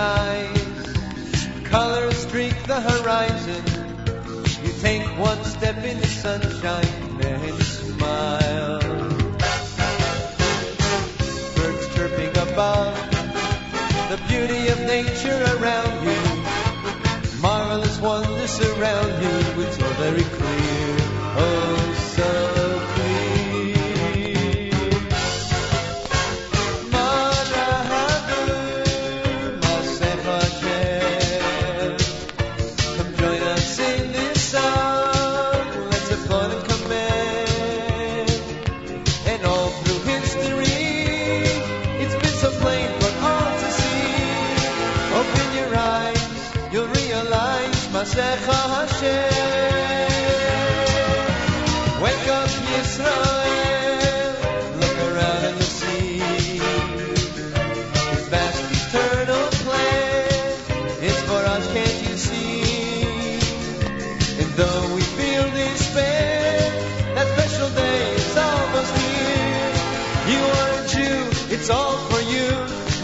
[0.00, 1.48] eyes.
[1.64, 3.64] Colors streak the horizon.
[4.64, 7.40] You take one step in the sunshine, then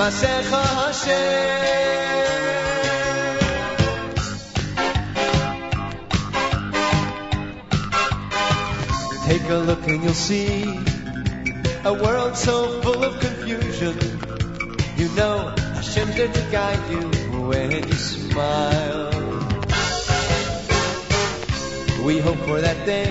[0.07, 0.43] השם
[9.27, 10.79] Take a look and you'll see
[11.91, 13.97] a world so full of confusion.
[15.01, 15.35] You know
[15.79, 15.83] a
[16.19, 17.05] didn't guide you
[17.49, 19.11] when you smile.
[22.07, 23.11] We hope for that day.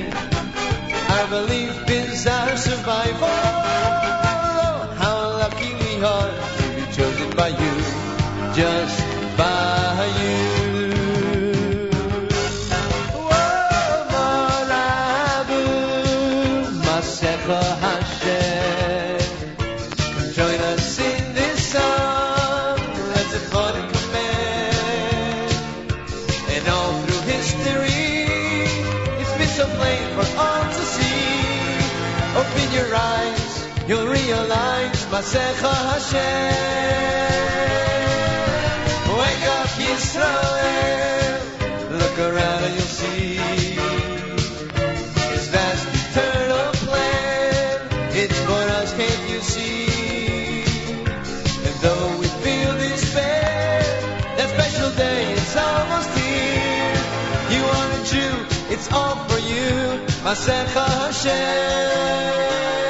[1.13, 3.37] Our belief is our survival.
[5.03, 6.54] How lucky we are
[7.35, 8.55] by you.
[8.55, 9.04] Just
[35.15, 36.51] Vasecha Hashem.
[39.19, 41.39] Wake up, Israel!
[42.01, 43.39] Look around and you'll see.
[45.31, 47.75] His vast eternal plan.
[48.11, 50.65] It's for us, can't you see?
[51.65, 53.83] And though we feel despair,
[54.35, 56.97] that special day is almost here.
[57.55, 58.33] You are a Jew,
[58.73, 59.71] it's all for you.
[60.27, 62.84] Masecha Hashem.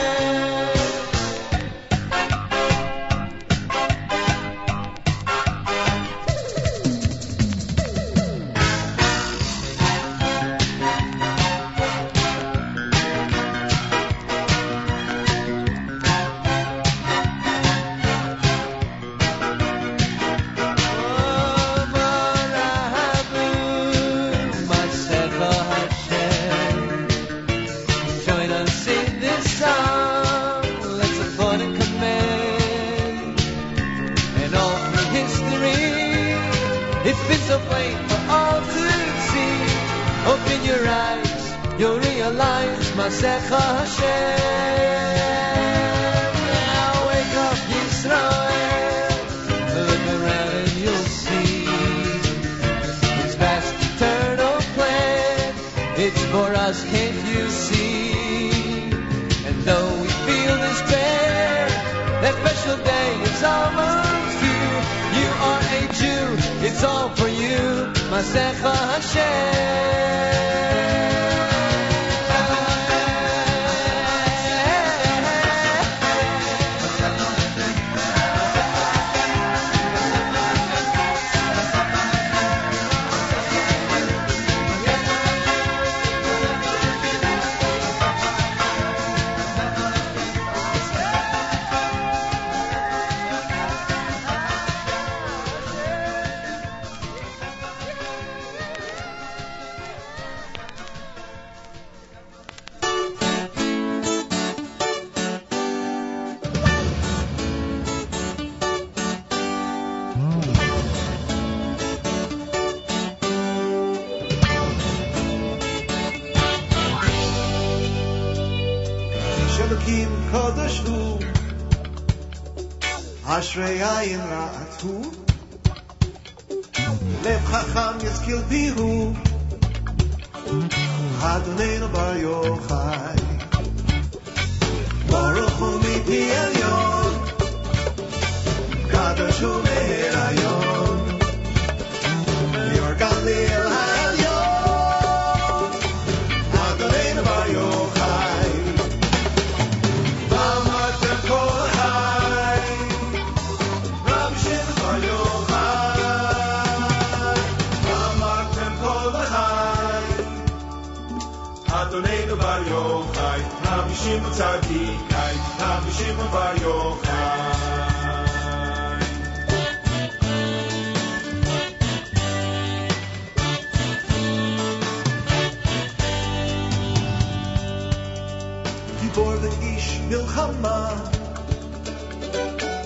[179.15, 180.77] for the ish milchama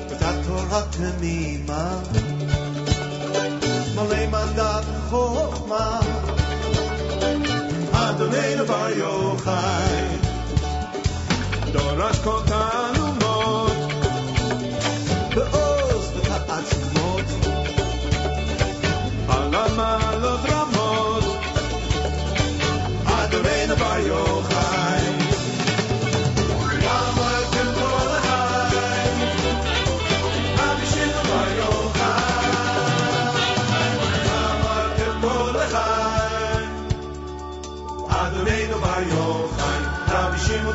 [0.10, 1.84] v'tat torah temima
[3.96, 5.86] malei mandat chochma
[8.04, 9.98] Adonai Nevar Yochai
[11.74, 13.78] Dorat kotanu mot
[15.36, 16.06] Be'oz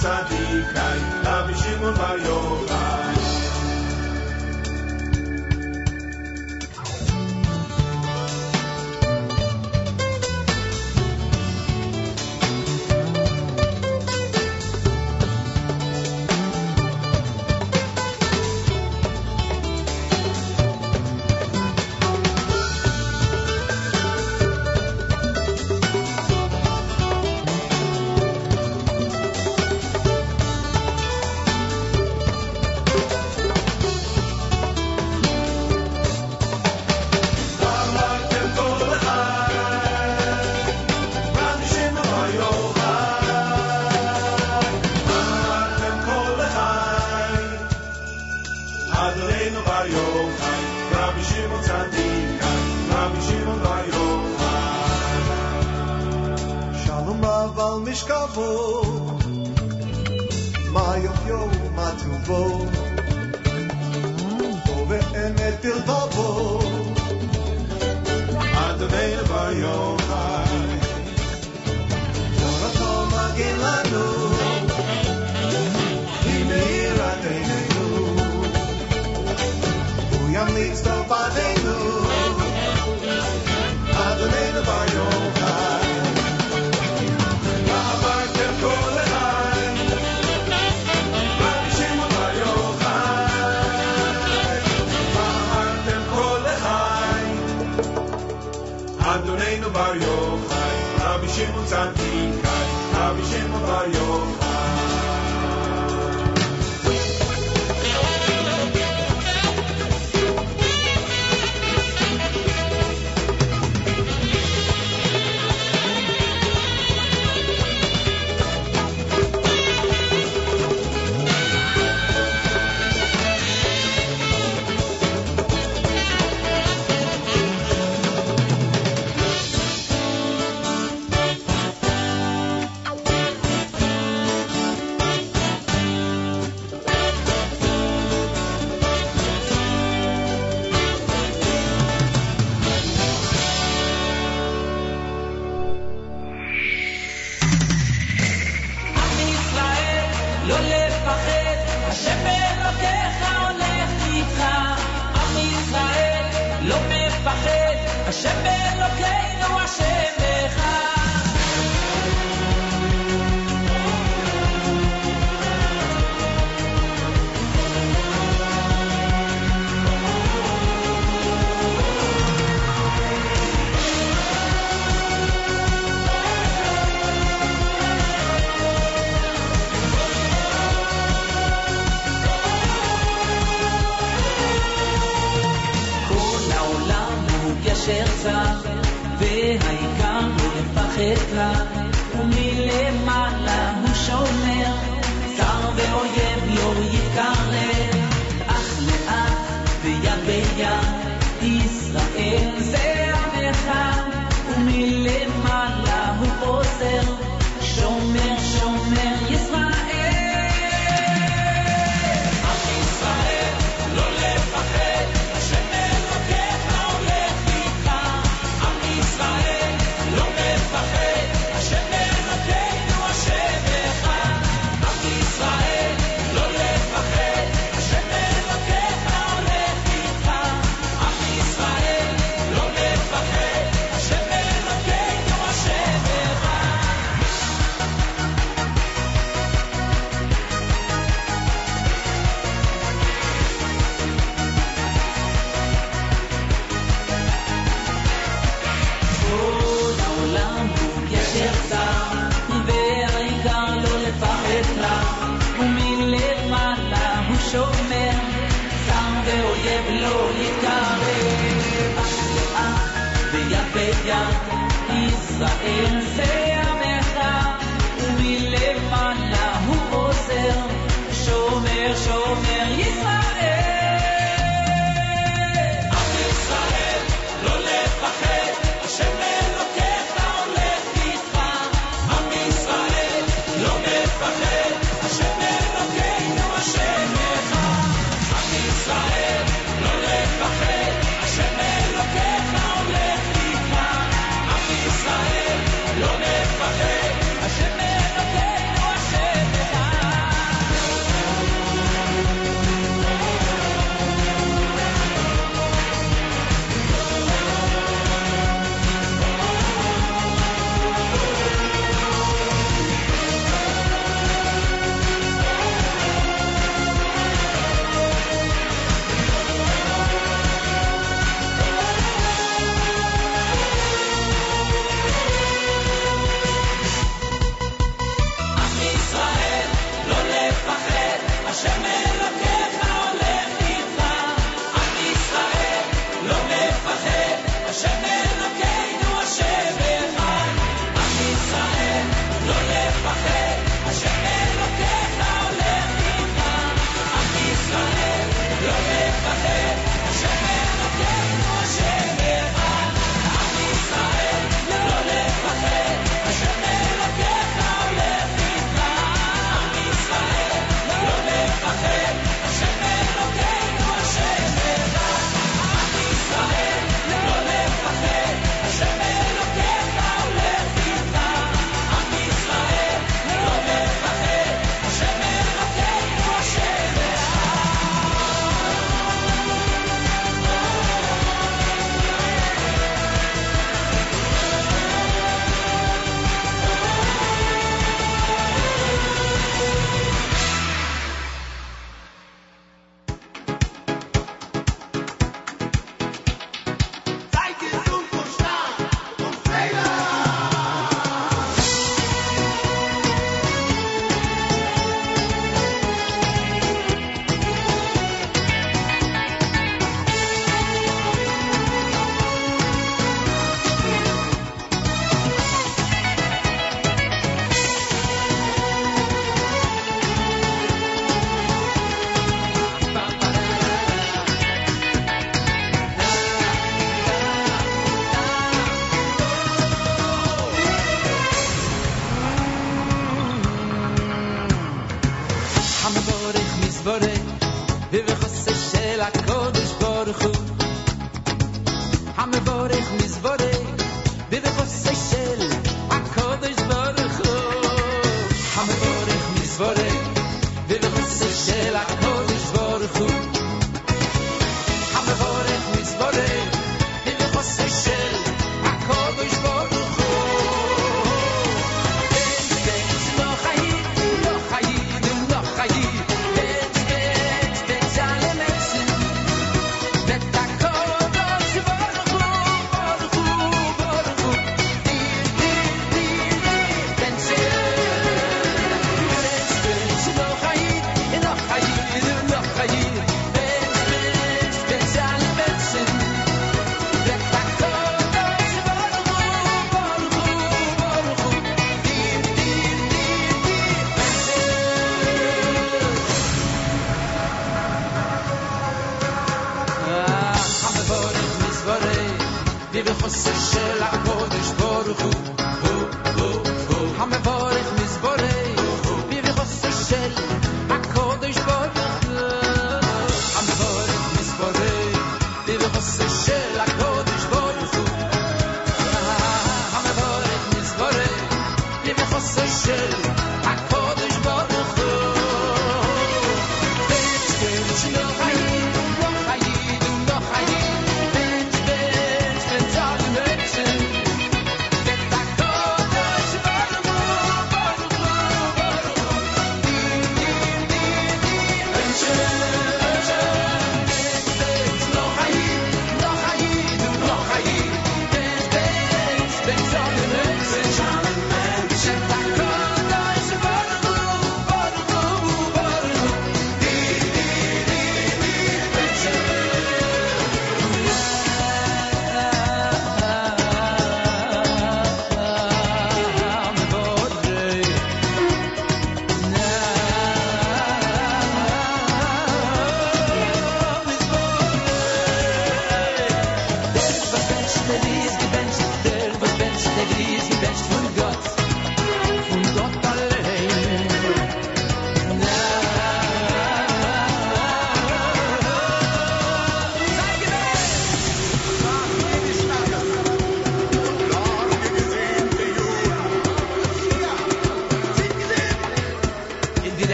[0.00, 2.99] צדיק חי, רבי שמעון בר יוחאי.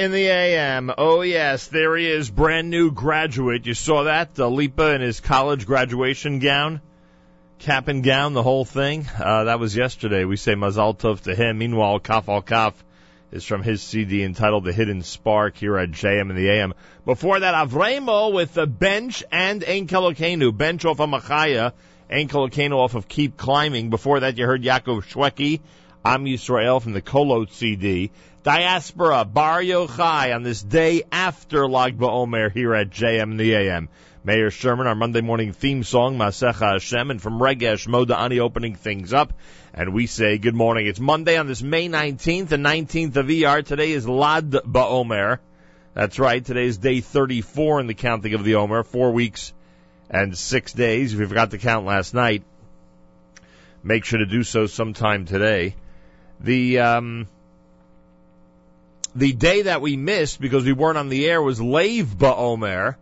[0.00, 0.90] In the AM.
[0.96, 3.66] Oh yes, there he is, brand new graduate.
[3.66, 4.30] You saw that?
[4.38, 6.80] Uh, Lipa in his college graduation gown,
[7.58, 9.06] cap and gown, the whole thing.
[9.22, 10.24] Uh, that was yesterday.
[10.24, 11.58] We say Mazal Tov to him.
[11.58, 12.82] Meanwhile, Kaf Al Kaf
[13.30, 16.72] is from his CD entitled The Hidden Spark here at JM in the AM.
[17.04, 20.56] Before that, Avremo with the bench and Ein Kelokenu.
[20.56, 21.74] Bench off of Machaya,
[22.10, 23.90] Ein Kelokenu off of Keep Climbing.
[23.90, 25.60] Before that, you heard Yaakov Shweki,
[26.02, 28.10] Am Yisrael from the Kolot CD.
[28.42, 33.90] Diaspora, Bar Yochai on this day after Lag BaOmer here at JM the AM.
[34.24, 38.76] Meir Sherman, our Monday morning theme song, Masecha Hashem, and from Regesh Moda Ani opening
[38.76, 39.34] things up.
[39.74, 40.86] And we say good morning.
[40.86, 43.60] It's Monday on this May 19th, the 19th of ER.
[43.60, 45.38] Today is Lad BaOmer.
[45.92, 46.42] That's right.
[46.42, 48.84] Today is day 34 in the counting of the Omer.
[48.84, 49.52] Four weeks
[50.08, 51.12] and six days.
[51.12, 52.42] If you forgot to count last night,
[53.82, 55.74] make sure to do so sometime today.
[56.42, 57.28] The, um,
[59.14, 62.96] the day that we missed because we weren't on the air was Lev Ba'omer.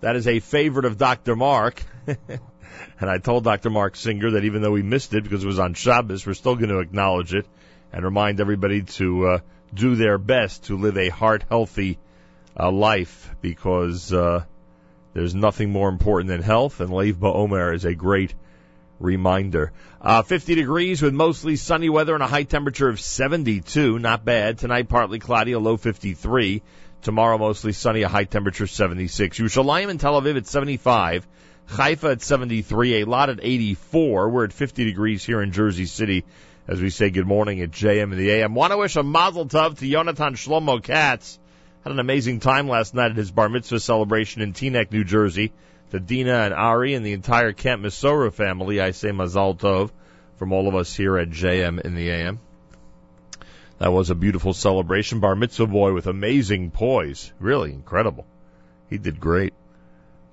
[0.00, 1.36] That is a favorite of Dr.
[1.36, 1.82] Mark.
[2.06, 3.70] and I told Dr.
[3.70, 6.56] Mark Singer that even though we missed it because it was on Shabbos, we're still
[6.56, 7.46] going to acknowledge it
[7.92, 9.38] and remind everybody to uh,
[9.72, 11.98] do their best to live a heart healthy
[12.58, 14.44] uh, life because uh,
[15.14, 18.34] there's nothing more important than health, and Lev Ba'omer is a great
[19.02, 19.72] reminder.
[20.00, 23.98] Uh, 50 degrees with mostly sunny weather and a high temperature of 72.
[23.98, 24.58] Not bad.
[24.58, 26.62] Tonight, partly cloudy, a low 53.
[27.02, 29.38] Tomorrow, mostly sunny, a high temperature 76.
[29.38, 31.26] Yerushalayim and Tel Aviv at 75.
[31.66, 33.04] Haifa at 73.
[33.04, 34.28] Eilat at 84.
[34.28, 36.24] We're at 50 degrees here in Jersey City
[36.68, 38.54] as we say good morning at JM and the AM.
[38.54, 41.38] Want to wish a mazel tov to Yonatan Shlomo Katz.
[41.82, 45.52] Had an amazing time last night at his bar mitzvah celebration in Teaneck, New Jersey.
[45.92, 49.90] To Dina and Ari and the entire Camp Misora family, I say mazal tov
[50.38, 52.40] from all of us here at JM in the AM.
[53.76, 55.20] That was a beautiful celebration.
[55.20, 57.30] Bar mitzvah boy with amazing poise.
[57.38, 58.24] Really incredible.
[58.88, 59.52] He did great.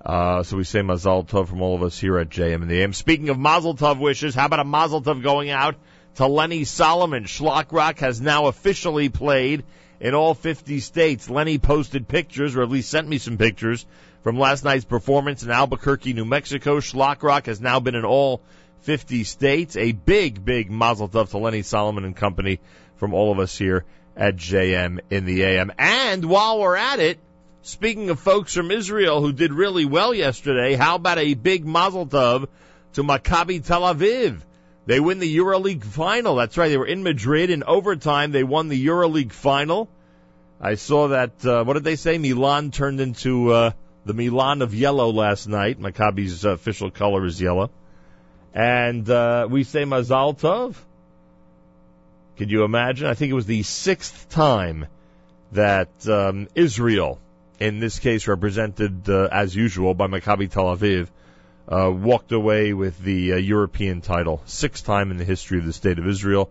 [0.02, 2.80] Uh, so we say Mazel Tov from all of us here at JM in the
[2.80, 2.94] AM.
[2.94, 5.74] Speaking of Mazel Tov wishes, how about a Mazel Tov going out
[6.14, 7.24] to Lenny Solomon?
[7.24, 9.64] Shlock Rock has now officially played
[10.00, 11.28] in all 50 states.
[11.28, 13.84] Lenny posted pictures, or at least sent me some pictures,
[14.22, 16.80] from last night's performance in Albuquerque, New Mexico.
[16.80, 18.42] Shlock Rock has now been in all
[18.82, 19.76] 50 states.
[19.76, 22.60] A big, big Mazel Tov to Lenny Solomon and company
[22.96, 23.84] from all of us here
[24.16, 25.72] at JM in the AM.
[25.78, 27.18] And while we're at it,
[27.62, 32.06] Speaking of folks from Israel who did really well yesterday, how about a big mazel
[32.06, 32.48] tov
[32.94, 34.40] to Maccabi Tel Aviv?
[34.86, 36.36] They win the EuroLeague final.
[36.36, 36.68] That's right.
[36.68, 38.32] They were in Madrid in overtime.
[38.32, 39.90] They won the EuroLeague final.
[40.58, 41.44] I saw that.
[41.44, 42.16] Uh, what did they say?
[42.16, 43.70] Milan turned into uh,
[44.04, 45.80] the Milan of yellow last night.
[45.80, 47.70] Maccabi's uh, official color is yellow,
[48.54, 50.76] and uh, we say Mazal Tov.
[52.36, 53.06] Could you imagine?
[53.06, 54.86] I think it was the sixth time
[55.52, 57.18] that um, Israel
[57.60, 61.08] in this case represented uh, as usual by Maccabi Tel Aviv,
[61.68, 65.72] uh, walked away with the uh, European title, sixth time in the history of the
[65.72, 66.50] state of Israel,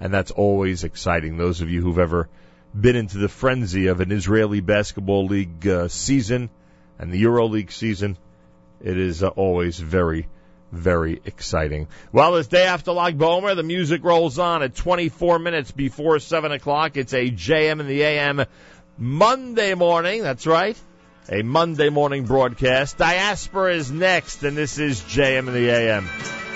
[0.00, 1.38] and that's always exciting.
[1.38, 2.28] Those of you who've ever
[2.78, 6.50] been into the frenzy of an Israeli basketball league uh, season
[6.98, 8.16] and the EuroLeague season,
[8.82, 10.28] it is uh, always very,
[10.72, 11.88] very exciting.
[12.12, 16.52] Well, this day after Lag Bomer, the music rolls on at 24 minutes before 7
[16.52, 16.96] o'clock.
[16.96, 18.44] It's a JM in the AM
[18.96, 20.22] Monday morning.
[20.22, 20.76] That's right.
[21.30, 22.96] A Monday morning broadcast.
[22.96, 26.47] Diaspora is next, and this is JM in the AM.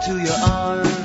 [0.00, 0.97] Into your arms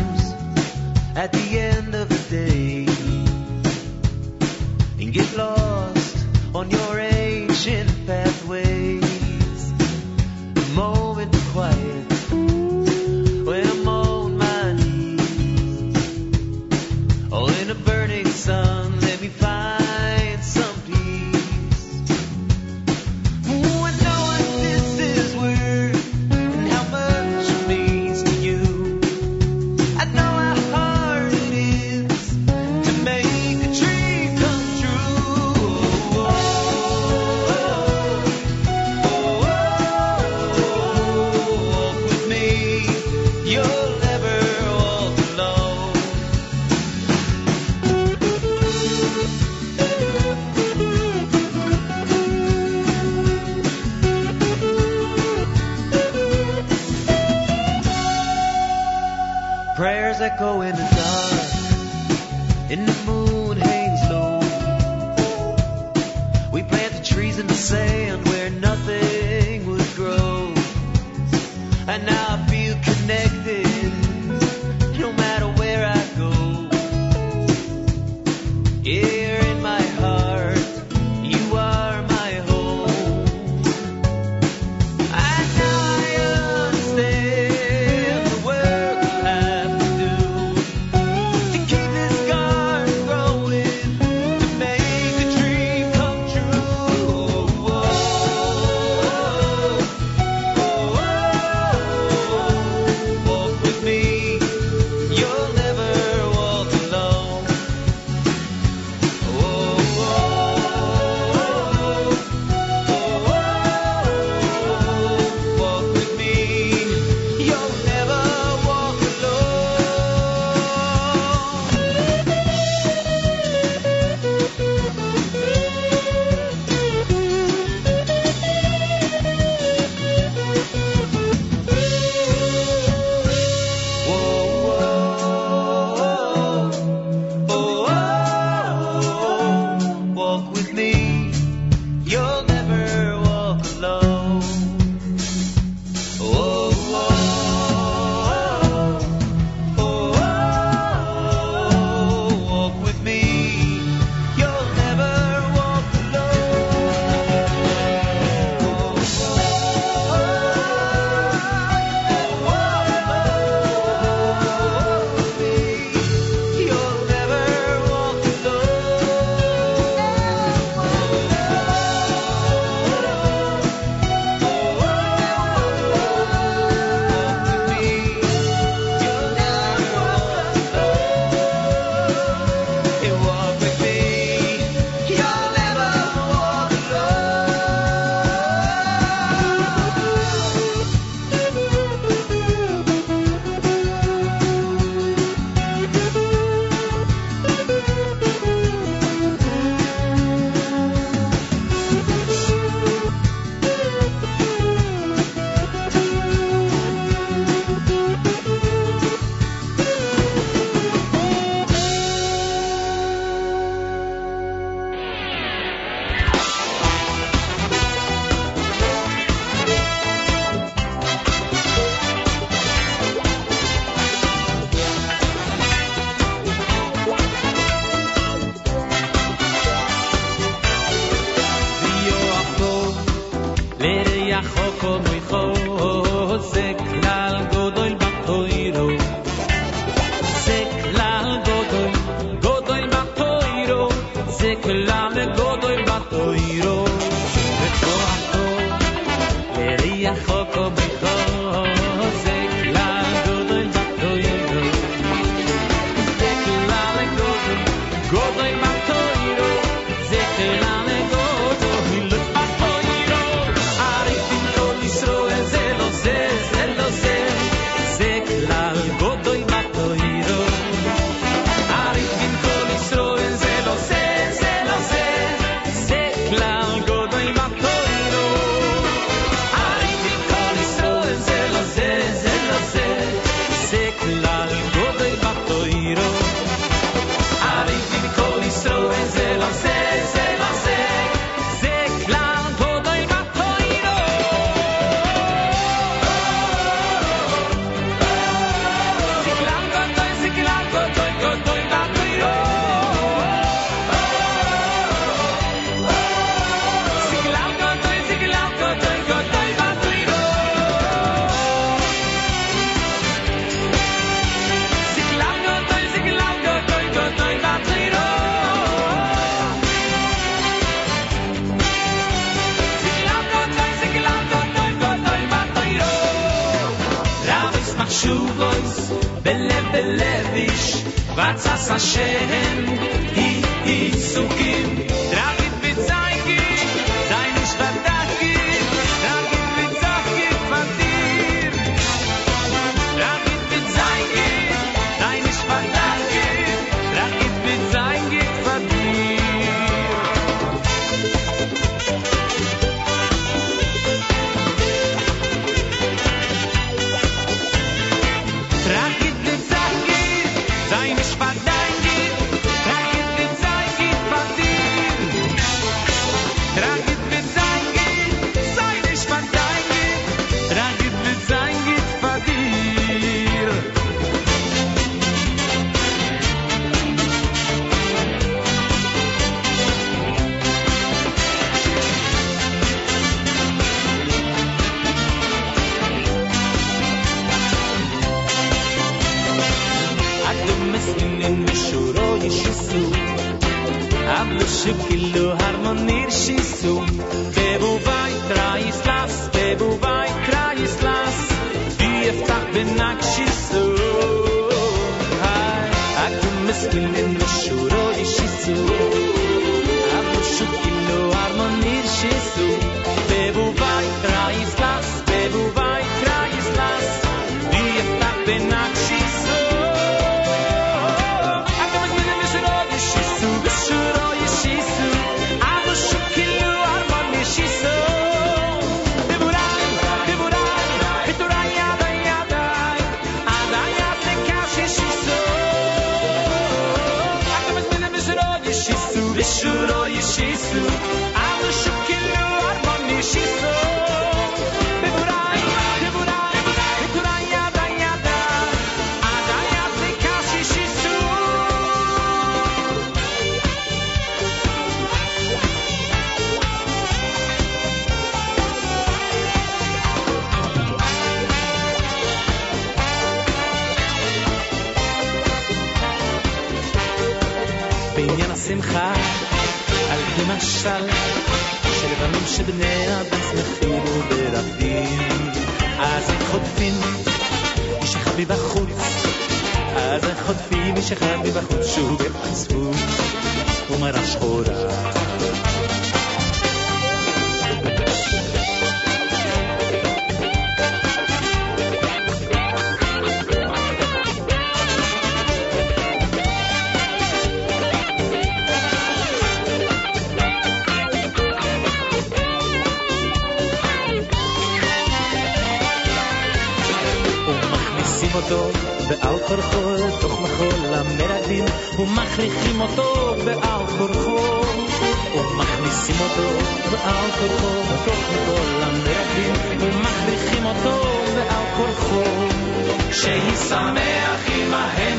[523.03, 524.92] שישמח עמהם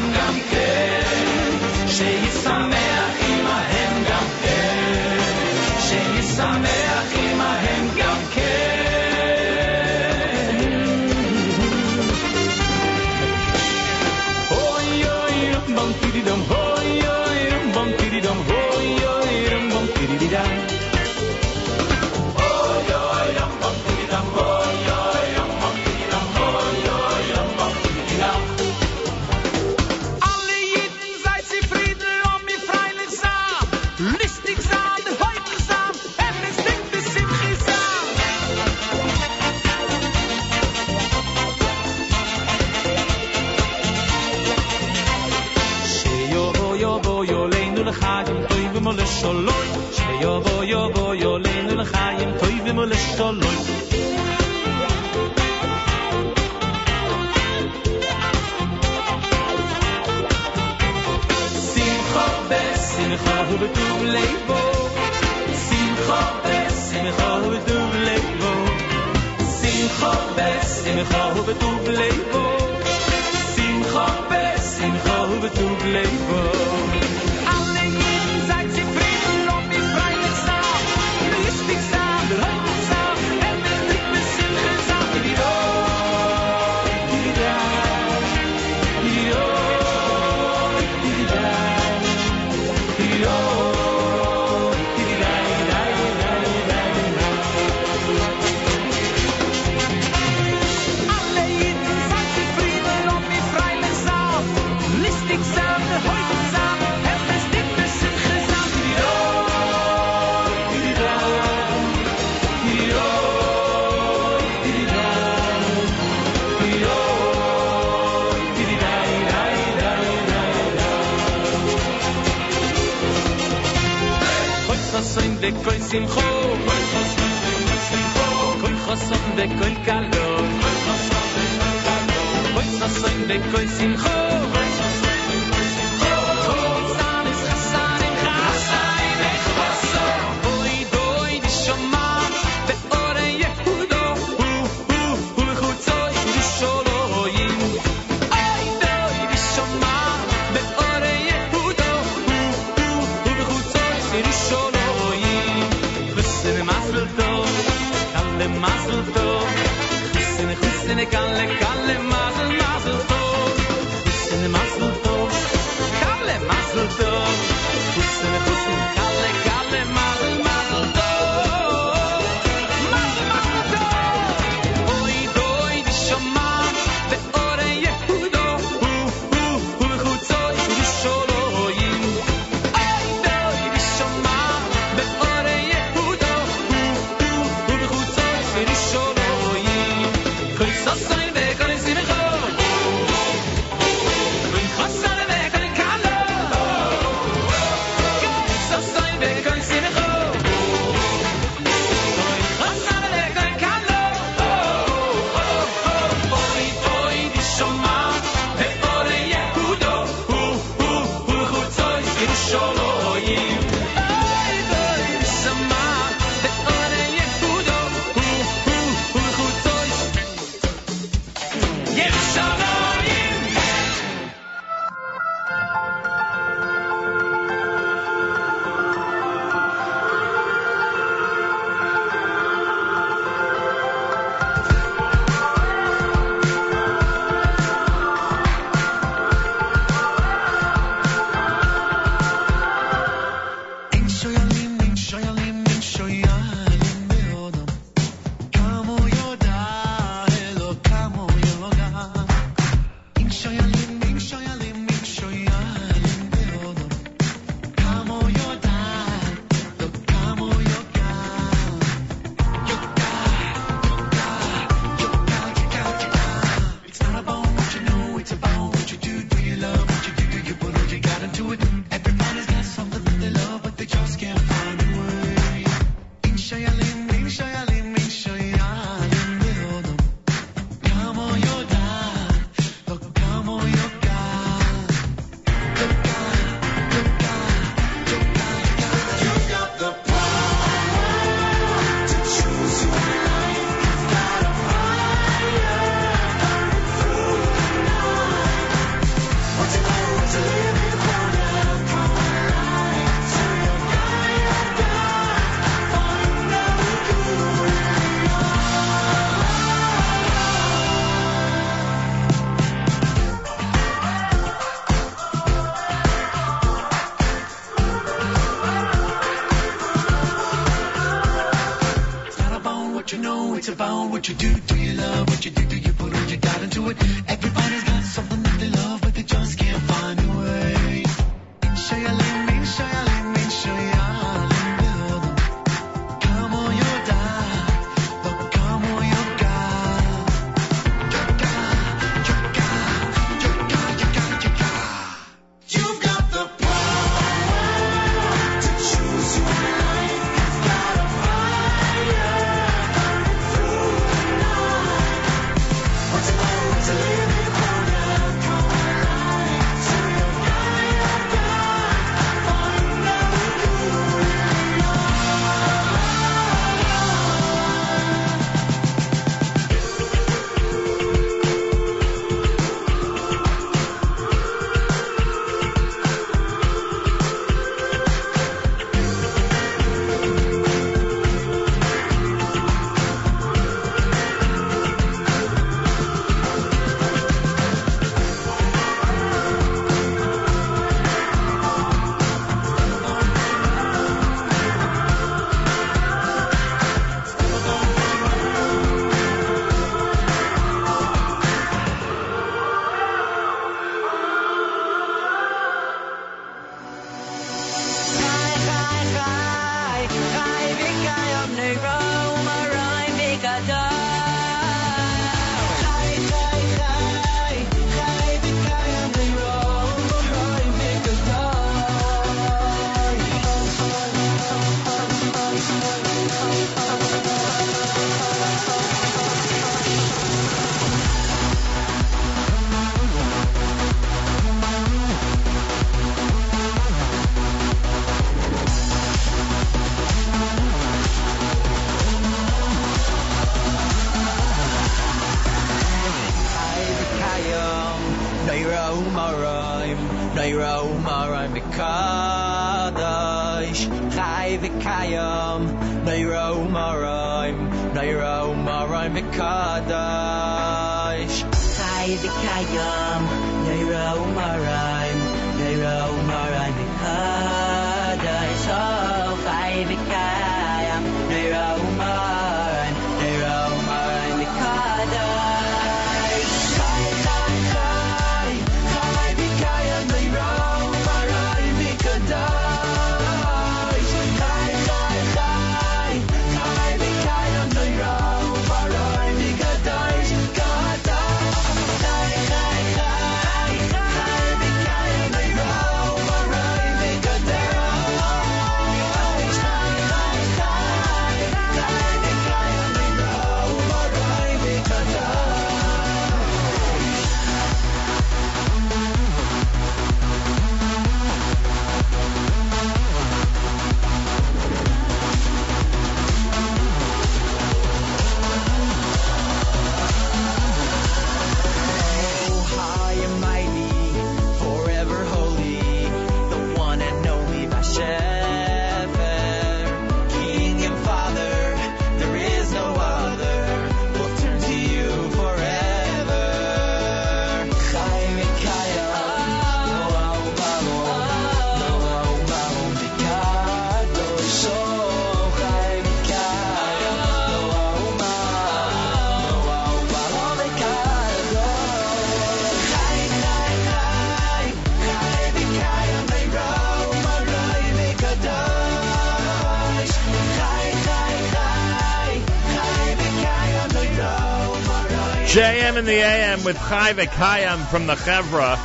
[566.04, 568.76] in the AM with Chai V'Kayam from the Chevra.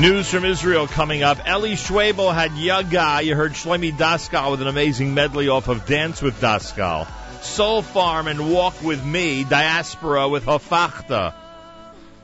[0.00, 1.46] News from Israel coming up.
[1.46, 3.20] Eli Schwebel had Yaga.
[3.22, 7.06] You heard Shlomi Daskal with an amazing medley off of Dance with Daskal.
[7.42, 9.44] Soul Farm and Walk with Me.
[9.44, 11.34] Diaspora with Hafachta.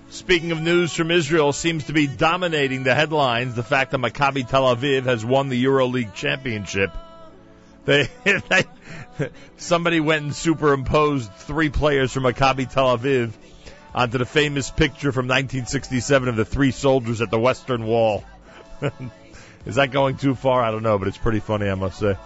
[0.09, 3.55] Speaking of news from Israel, seems to be dominating the headlines.
[3.55, 6.91] The fact that Maccabi Tel Aviv has won the EuroLeague championship.
[7.87, 8.65] They, they
[9.57, 13.33] somebody went and superimposed three players from Maccabi Tel Aviv
[13.95, 18.25] onto the famous picture from 1967 of the three soldiers at the Western Wall.
[19.67, 20.63] is that going too far?
[20.63, 22.17] I don't know, but it's pretty funny, I must say.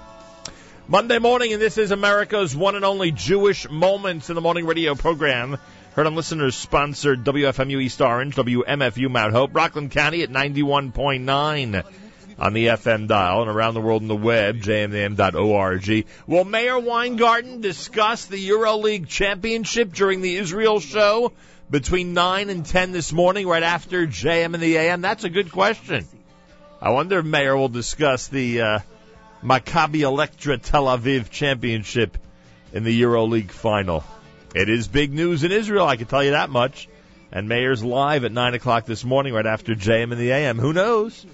[0.89, 4.97] Monday morning, and this is America's one and only Jewish Moments in the Morning radio
[4.97, 5.57] program.
[5.95, 11.85] Heard on listeners sponsored WFMU East Orange, WMFU Mount Hope, Rockland County at 91.9
[12.41, 16.07] on the FM dial and around the world on the web, jmam.org.
[16.27, 21.33] Will Meir Weingarten discuss the EuroLeague championship during the Israel show
[21.71, 25.03] between 9 and 10 this morning, right after JM and the AM?
[25.03, 26.07] That's a good question.
[26.81, 28.79] I wonder if Meir will discuss the uh,
[29.45, 32.17] Maccabi Electra Tel Aviv championship
[32.73, 34.03] in the EuroLeague final.
[34.55, 36.89] It is big news in Israel, I can tell you that much.
[37.33, 40.59] And Meir's live at 9 o'clock this morning, right after JM and the AM.
[40.59, 41.25] Who knows?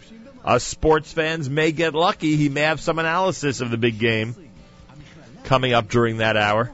[0.46, 2.36] Us sports fans may get lucky.
[2.36, 4.36] He may have some analysis of the big game
[5.44, 6.70] coming up during that hour.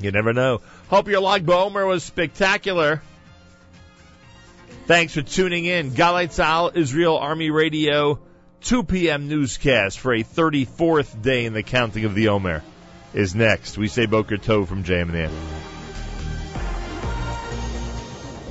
[0.00, 0.60] You never know.
[0.88, 3.02] Hope your Lag Ba'omer was spectacular.
[4.86, 5.90] Thanks for tuning in.
[5.90, 8.20] Galei Tzahal, Israel Army Radio,
[8.62, 9.26] 2 p.m.
[9.26, 12.62] newscast for a 34th day in the counting of the Omer
[13.12, 13.76] is next.
[13.78, 15.75] We say Boker Tov from JM and the AM.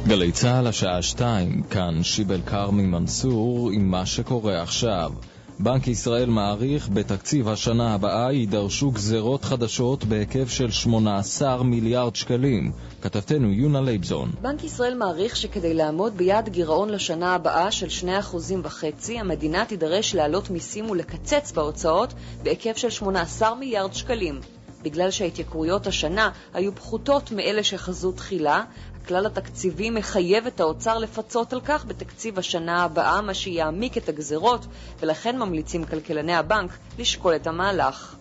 [0.08, 5.12] גלי צה"ל השעה שתיים, כאן שיבל כרמי מנסור עם מה שקורה עכשיו.
[5.60, 12.72] בנק ישראל מעריך בתקציב השנה הבאה יידרשו גזרות חדשות בהיקף של 18 מיליארד שקלים.
[13.02, 14.32] כתבתנו יונה לייבזון.
[14.42, 20.90] בנק ישראל מעריך שכדי לעמוד ביעד גירעון לשנה הבאה של 2.5%, המדינה תידרש להעלות מיסים
[20.90, 24.40] ולקצץ בהוצאות בהיקף של 18 מיליארד שקלים.
[24.82, 28.64] בגלל שההתייקרויות השנה היו פחותות מאלה שחזו תחילה,
[29.06, 34.66] הכלל התקציבי מחייב את האוצר לפצות על כך בתקציב השנה הבאה, מה שיעמיק את הגזרות,
[35.00, 38.16] ולכן ממליצים כלכלני הבנק לשקול את המהלך.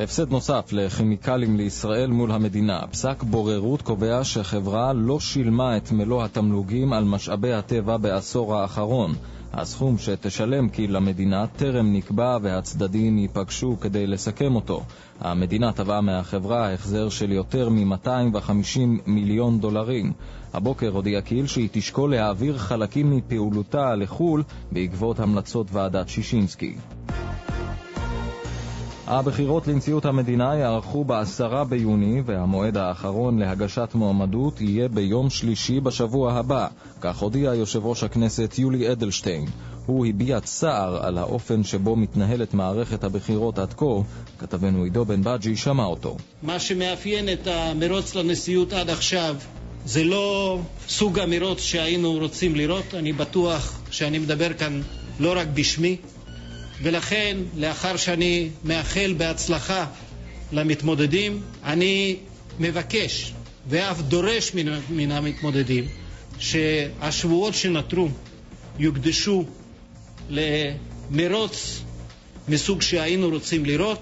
[0.00, 2.80] הפסד נוסף לכימיקלים לישראל מול המדינה.
[2.90, 9.14] פסק בוררות קובע שחברה לא שילמה את מלוא התמלוגים על משאבי הטבע בעשור האחרון.
[9.52, 14.82] הסכום שתשלם כי למדינה טרם נקבע והצדדים ייפגשו כדי לסכם אותו.
[15.20, 20.12] המדינה תבעה מהחברה החזר של יותר מ-250 מיליון דולרים.
[20.54, 24.42] הבוקר הודיעה קיל שהיא תשקול להעביר חלקים מפעולותה לחו"ל
[24.72, 26.74] בעקבות המלצות ועדת שישינסקי.
[29.06, 36.66] הבחירות לנשיאות המדינה יערכו ב-10 ביוני, והמועד האחרון להגשת מועמדות יהיה ביום שלישי בשבוע הבא,
[37.00, 39.44] כך הודיע יושב ראש הכנסת יולי אדלשטיין.
[39.86, 43.84] הוא הביע צער על האופן שבו מתנהלת מערכת הבחירות עד כה,
[44.38, 46.16] כתבנו עידו בן בג'י שמע אותו.
[46.42, 49.36] מה שמאפיין את המרוץ לנשיאות עד עכשיו
[49.84, 54.80] זה לא סוג המרוץ שהיינו רוצים לראות, אני בטוח שאני מדבר כאן
[55.20, 55.96] לא רק בשמי,
[56.82, 59.86] ולכן לאחר שאני מאחל בהצלחה
[60.52, 62.16] למתמודדים, אני
[62.58, 63.32] מבקש
[63.68, 65.84] ואף דורש מן, מן המתמודדים
[66.38, 68.08] שהשבועות שנותרו
[68.78, 69.44] יוקדשו
[70.30, 71.82] למרוץ
[72.48, 74.00] מסוג שהיינו רוצים לראות.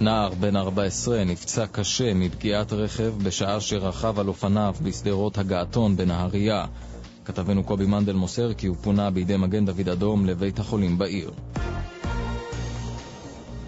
[0.00, 6.64] נער בן 14 נפצע קשה מפגיעת רכב בשעה שרכב על אופניו בשדרות הגעתון בנהריה.
[7.26, 11.30] כתבנו קובי מנדל מוסר כי הוא פונה בידי מגן דוד אדום לבית החולים בעיר.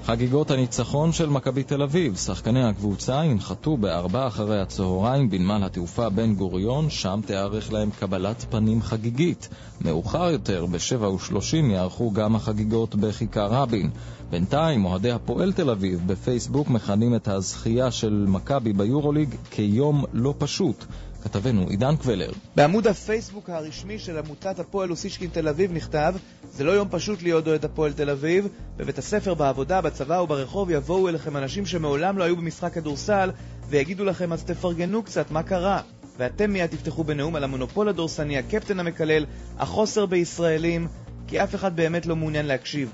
[0.08, 6.34] חגיגות הניצחון של מכבי תל אביב, שחקני הקבוצה ינחתו בארבע אחרי הצהריים בנמל התעופה בן
[6.34, 9.48] גוריון, שם תיערך להם קבלת פנים חגיגית.
[9.80, 13.90] מאוחר יותר, בשבע ושלושים, יערכו גם החגיגות בכיכר רבין.
[14.30, 20.84] בינתיים, אוהדי הפועל תל אביב בפייסבוק מכנים את הזכייה של מכבי ביורוליג כיום לא פשוט.
[21.22, 22.30] כתבנו עידן קבלר.
[22.56, 26.14] בעמוד הפייסבוק הרשמי של עמותת הפועל אוסישקין תל אביב נכתב
[26.52, 31.08] זה לא יום פשוט להיות אוהד הפועל תל אביב בבית הספר, בעבודה, בצבא וברחוב יבואו
[31.08, 33.30] אליכם אנשים שמעולם לא היו במשחק כדורסל
[33.68, 35.80] ויגידו לכם אז תפרגנו קצת, מה קרה?
[36.18, 39.26] ואתם מיד תפתחו בנאום על המונופול הדורסני, הקפטן המקלל,
[39.58, 40.88] החוסר בישראלים
[41.26, 42.92] כי אף אחד באמת לא מעוניין להקשיב.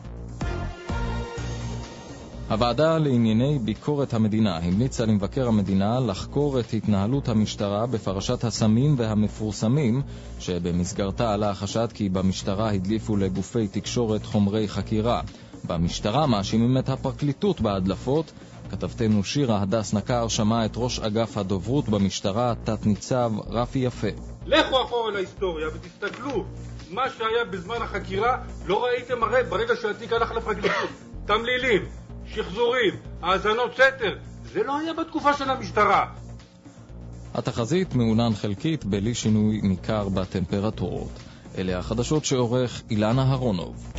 [2.49, 10.03] הוועדה לענייני ביקורת המדינה המליצה למבקר המדינה לחקור את התנהלות המשטרה בפרשת הסמים והמפורסמים,
[10.41, 15.21] שבמסגרתה עלה החשד כי במשטרה הדליפו לגופי תקשורת חומרי חקירה.
[15.65, 18.33] במשטרה מאשימים את הפרקליטות בהדלפות.
[18.71, 24.09] כתבתנו שירה הדס נקר שמעה את ראש אגף הדוברות במשטרה, תת-ניצב רפי יפה.
[24.47, 26.45] לכו אחורה להיסטוריה ותסתכלו
[26.91, 30.91] מה שהיה בזמן החקירה לא ראיתם הרי ברגע שהתיק הלך לפרקליטות
[31.27, 31.83] תמלילים,
[32.35, 34.17] שחזורים, האזנות סתר
[34.53, 36.07] זה לא היה בתקופה של המשטרה
[37.35, 41.11] התחזית מעונן חלקית בלי שינוי ניכר בטמפרטורות.
[41.59, 43.93] אלה החדשות שעורך אילנה אהרונוב.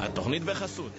[0.00, 0.92] התוכנית בחסות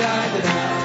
[0.00, 0.79] Hey,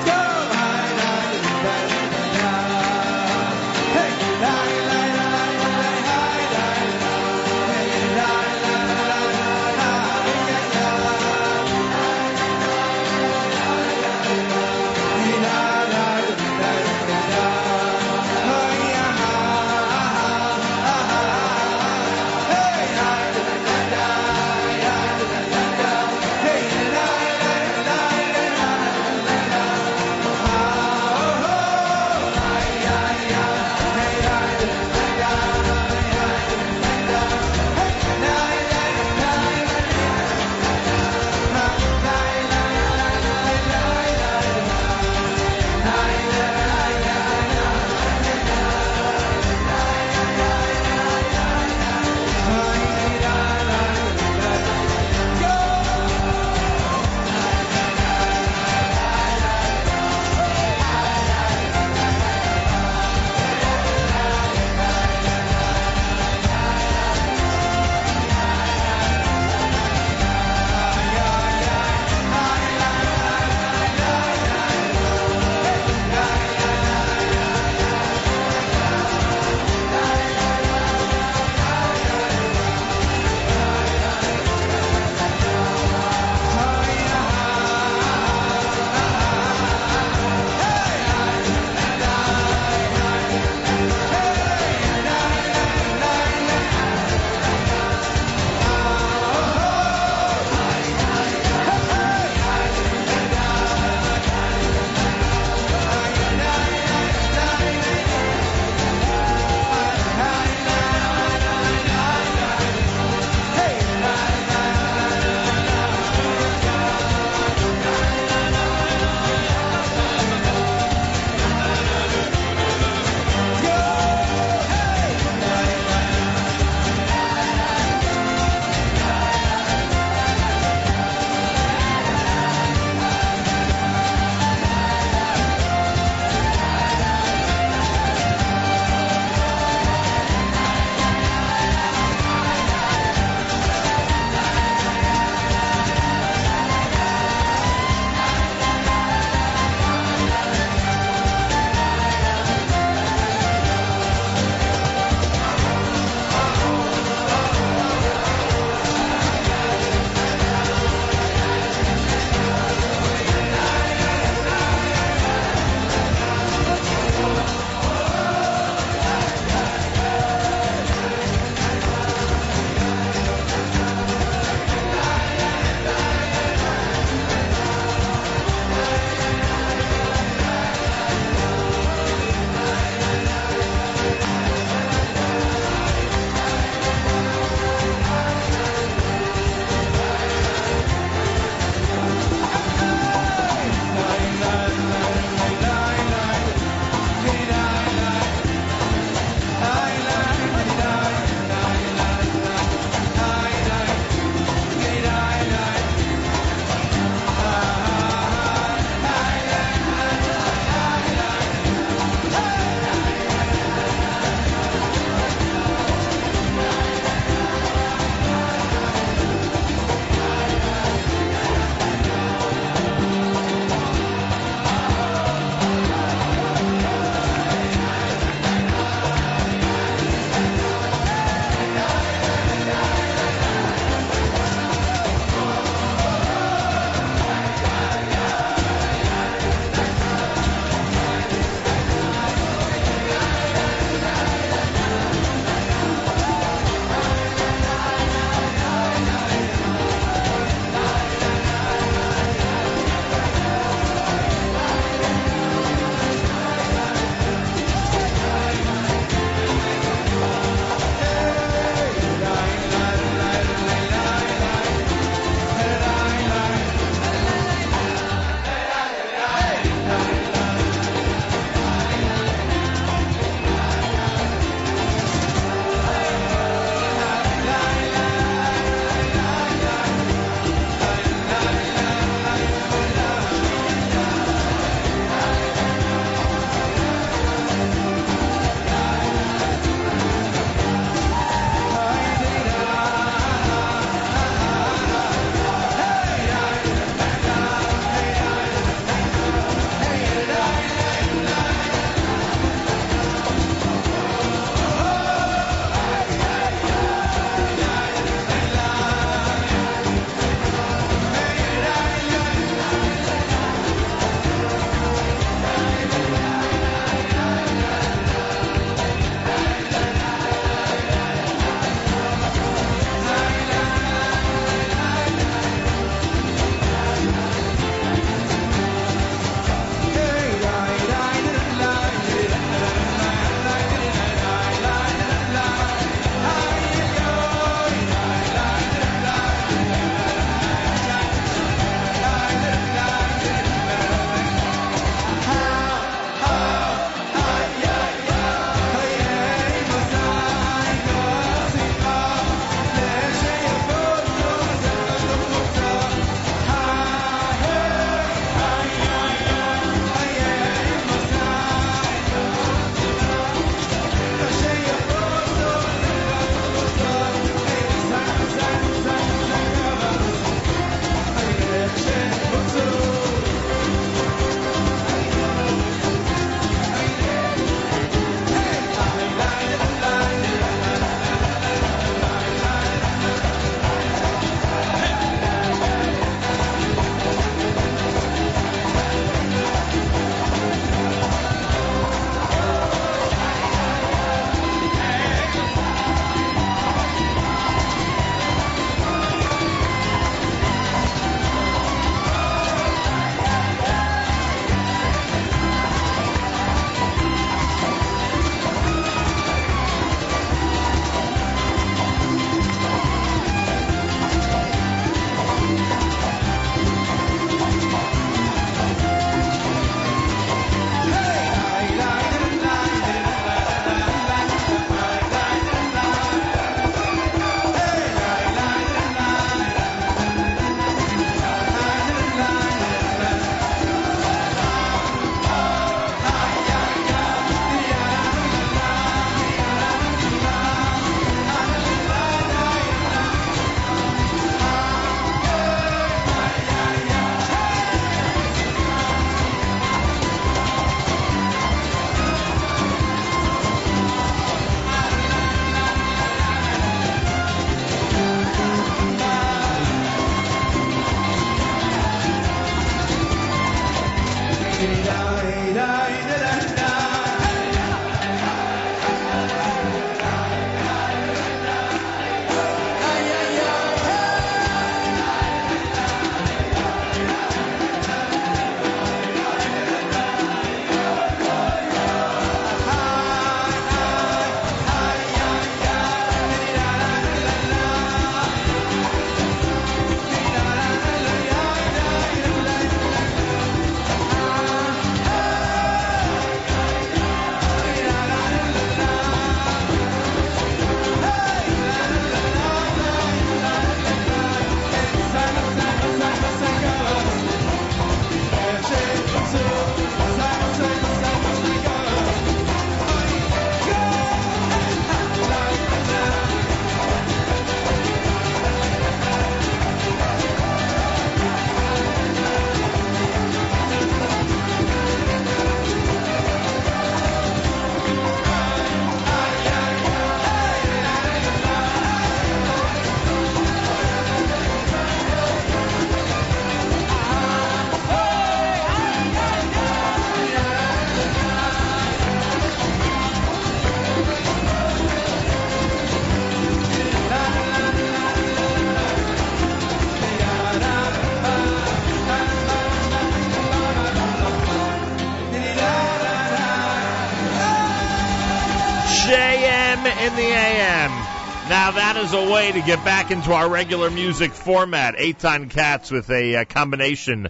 [562.16, 564.96] a way to get back into our regular music format.
[564.98, 567.28] eight Eitan Katz with a uh, combination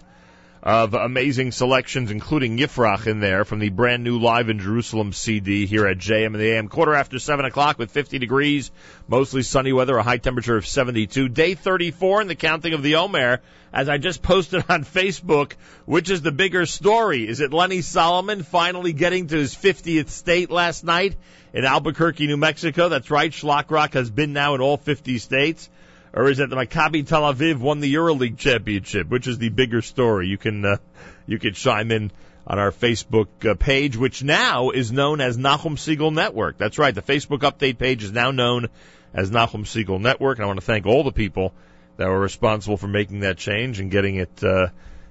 [0.66, 5.64] of amazing selections, including Yifrach in there from the brand new Live in Jerusalem CD
[5.64, 6.66] here at JM in the AM.
[6.66, 8.72] Quarter after 7 o'clock with 50 degrees,
[9.06, 11.28] mostly sunny weather, a high temperature of 72.
[11.28, 13.42] Day 34 in the counting of the Omer.
[13.72, 15.52] As I just posted on Facebook,
[15.84, 17.28] which is the bigger story?
[17.28, 21.14] Is it Lenny Solomon finally getting to his 50th state last night
[21.52, 22.88] in Albuquerque, New Mexico?
[22.88, 25.70] That's right, Shlock Rock has been now in all 50 states
[26.16, 29.08] or is it the Maccabi Tel Aviv won the EuroLeague championship?
[29.08, 30.28] Which is the bigger story?
[30.28, 30.76] You can uh,
[31.26, 32.10] you can chime in
[32.46, 36.56] on our Facebook uh, page, which now is known as Nachum Segal Network.
[36.56, 38.68] That's right, the Facebook update page is now known
[39.12, 41.52] as Nachum Segal Network, and I want to thank all the people
[41.98, 44.68] that were responsible for making that change and getting it uh,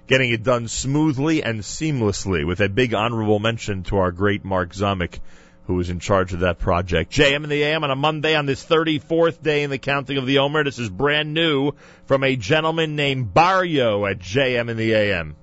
[0.07, 2.48] getting it done smoothly and seamlessly.
[2.48, 5.19] With a big honorable mention to our great Mark Zamek
[5.68, 7.12] who was in charge of that project.
[7.12, 10.26] JM in the AM on a Monday on this 34th day in the counting of
[10.26, 10.64] the Omer.
[10.64, 11.74] This is brand new
[12.06, 15.36] from a gentleman named Barrio at JM in the AM.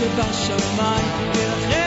[0.00, 1.79] שבשמיים ירחם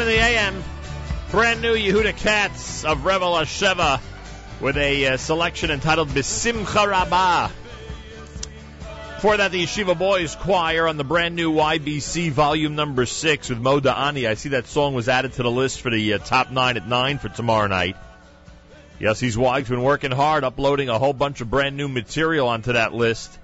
[0.00, 0.62] In the AM.
[1.32, 4.00] Brand new Yehuda Katz of Reva L'Sheva
[4.60, 7.48] with a uh, selection entitled Besimcha Rabbah.
[9.16, 13.58] Before that, the Yeshiva Boys Choir on the brand new YBC volume number six with
[13.58, 14.28] Mo Da'ani.
[14.28, 16.86] I see that song was added to the list for the uh, top nine at
[16.86, 17.96] nine for tomorrow night.
[19.00, 22.74] Yes, he's Wag's been working hard, uploading a whole bunch of brand new material onto
[22.74, 23.36] that list.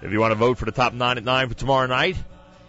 [0.00, 2.16] If you want to vote for the top nine at nine for tomorrow night,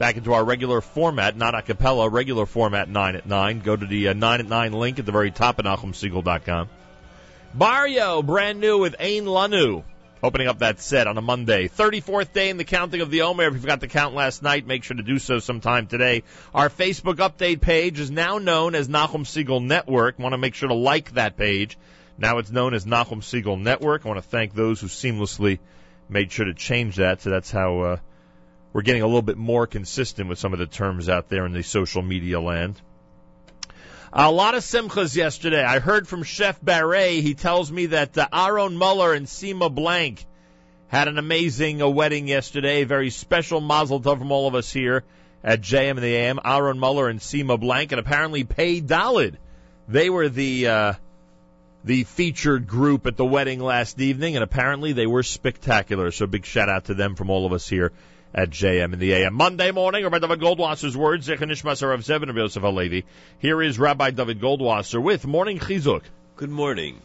[0.03, 3.61] back into our regular format, not a cappella, regular format nine at nine.
[3.61, 6.67] Go to the uh, nine at nine link at the very top of NachumSegal.com.
[7.53, 9.81] Barrio, brand new with Ain Lanu,
[10.21, 11.69] opening up that set on a Monday.
[11.69, 13.47] 34th day in the counting of the Omer.
[13.47, 16.23] If you forgot to count last night, make sure to do so sometime today.
[16.53, 20.19] Our Facebook update page is now known as Nachum Segal Network.
[20.19, 21.77] Want to make sure to like that page.
[22.17, 24.05] Now it's known as Nachum Segal Network.
[24.05, 25.59] I want to thank those who seamlessly
[26.09, 27.21] made sure to change that.
[27.21, 27.97] So that's how uh,
[28.73, 31.53] we're getting a little bit more consistent with some of the terms out there in
[31.53, 32.81] the social media land.
[34.11, 35.63] A lot of simchas yesterday.
[35.63, 37.21] I heard from Chef Barre.
[37.21, 40.25] He tells me that uh, Aaron Muller and Seema Blank
[40.87, 42.83] had an amazing uh, wedding yesterday.
[42.83, 45.03] Very special mazel tov from all of us here
[45.43, 46.39] at JM and the AM.
[46.43, 49.35] Aaron Muller and Seema Blank, and apparently Pay Dalid.
[49.87, 50.93] They were the uh,
[51.83, 56.11] the featured group at the wedding last evening, and apparently they were spectacular.
[56.11, 57.91] So big shout out to them from all of us here
[58.33, 59.33] at JM in the AM.
[59.33, 63.05] Monday morning, Rabbi Dovid Goldwasser's words, Zechon Nishmas of Zevin of Yosef Halevi.
[63.39, 66.01] Here is Rabbi Dovid Goldwasser with Morning Chizuk.
[66.35, 66.99] Good morning.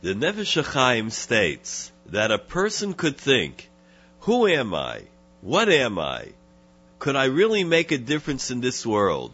[0.00, 3.68] The Nefesh HaChaim states that a person could think,
[4.20, 5.02] who am I?
[5.42, 6.28] What am I?
[6.98, 9.32] Could I really make a difference in this world?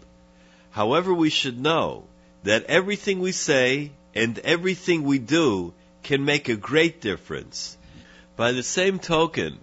[0.70, 2.04] However, we should know
[2.42, 7.76] that everything we say and everything we do can make a great difference.
[8.36, 9.58] By the same token,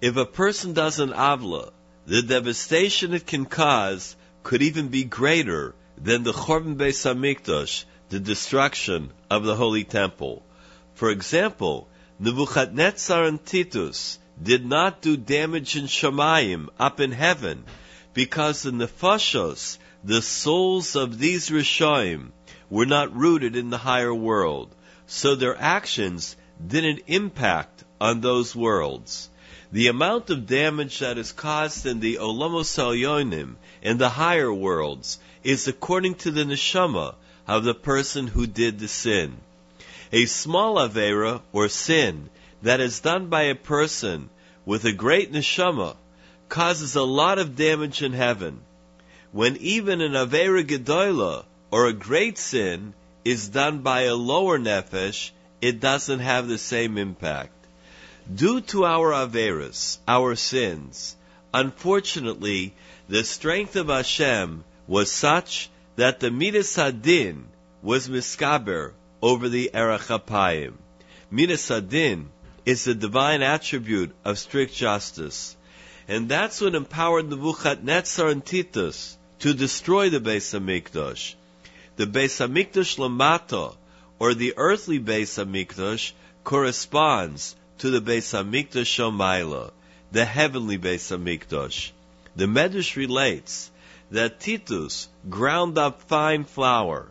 [0.00, 1.70] if a person does an avla,
[2.06, 8.18] the devastation it can cause could even be greater than the Chorban Beis Hamikdash, the
[8.18, 10.42] destruction of the Holy Temple.
[10.94, 11.86] For example,
[12.18, 17.64] Nebuchadnezzar and Titus did not do damage in Shemayim, up in heaven,
[18.14, 22.32] because in the nefashos, the souls of these Rishoim,
[22.70, 24.74] were not rooted in the higher world,
[25.06, 26.36] so their actions
[26.66, 29.28] didn't impact on those worlds.
[29.72, 35.20] The amount of damage that is caused in the Olamos Elyonim, in the higher worlds,
[35.44, 37.14] is according to the neshama
[37.46, 39.36] of the person who did the sin.
[40.10, 42.30] A small avera or sin
[42.62, 44.28] that is done by a person
[44.66, 45.94] with a great neshama
[46.48, 48.62] causes a lot of damage in heaven.
[49.30, 52.92] When even an avera gedola or a great sin
[53.24, 55.30] is done by a lower nefesh,
[55.60, 57.59] it doesn't have the same impact.
[58.32, 61.16] Due to our averas, our sins,
[61.52, 62.74] unfortunately,
[63.08, 66.76] the strength of Hashem was such that the Midas
[67.82, 70.74] was miskaber over the Erechapayim.
[71.28, 72.26] Midas Hadin
[72.64, 75.56] is the divine attribute of strict justice.
[76.06, 81.34] And that's what empowered Nebuchadnezzar and Titus to destroy the Beis Hamikdash.
[81.96, 83.76] The Beis Hamikdash Lamata,
[84.20, 86.12] or the earthly Beis Hamikdash,
[86.44, 89.70] corresponds to the Beis Hamikdash Shomaila,
[90.12, 91.92] the heavenly Beis Hamikdash.
[92.36, 93.70] The Medrash relates
[94.10, 97.08] that Titus ground up fine flour.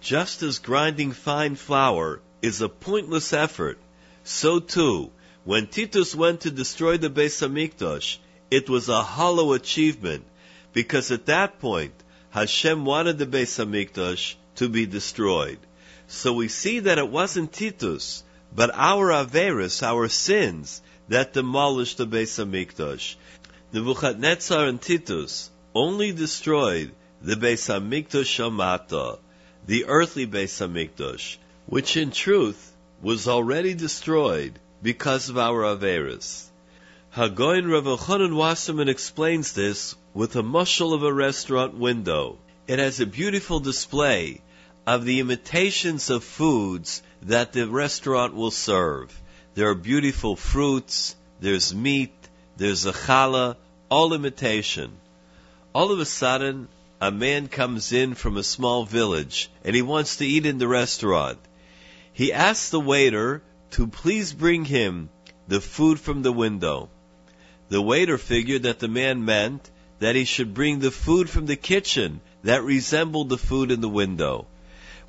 [0.00, 3.76] Just as grinding fine flour is a pointless effort,
[4.22, 5.10] so too,
[5.42, 8.18] when Titus went to destroy the Beis Hamikdash,
[8.52, 10.24] it was a hollow achievement,
[10.72, 11.94] because at that point,
[12.30, 15.58] Hashem wanted the Beis Hamikdash to be destroyed.
[16.06, 18.22] So we see that it wasn't Titus,
[18.54, 23.16] but our Averis, our sins, that demolished the Beis Hamikdash.
[23.72, 29.18] Nebuchadnezzar and Titus only destroyed the Beis Hamikdash Shamata,
[29.66, 31.36] the earthly Beis Hamikdash,
[31.66, 32.72] which in truth
[33.02, 36.44] was already destroyed because of our Averis.
[37.16, 42.38] Hagoin Rav Elchanan Wasserman explains this with a mushal of a restaurant window.
[42.66, 44.42] It has a beautiful display
[44.86, 49.20] of the imitations of foods that the restaurant will serve.
[49.54, 52.12] There are beautiful fruits, there's meat,
[52.56, 53.56] there's a challah,
[53.88, 54.92] all imitation.
[55.74, 56.68] All of a sudden,
[57.00, 60.68] a man comes in from a small village and he wants to eat in the
[60.68, 61.38] restaurant.
[62.12, 63.42] He asks the waiter
[63.72, 65.08] to please bring him
[65.48, 66.88] the food from the window.
[67.68, 71.56] The waiter figured that the man meant that he should bring the food from the
[71.56, 74.46] kitchen that resembled the food in the window.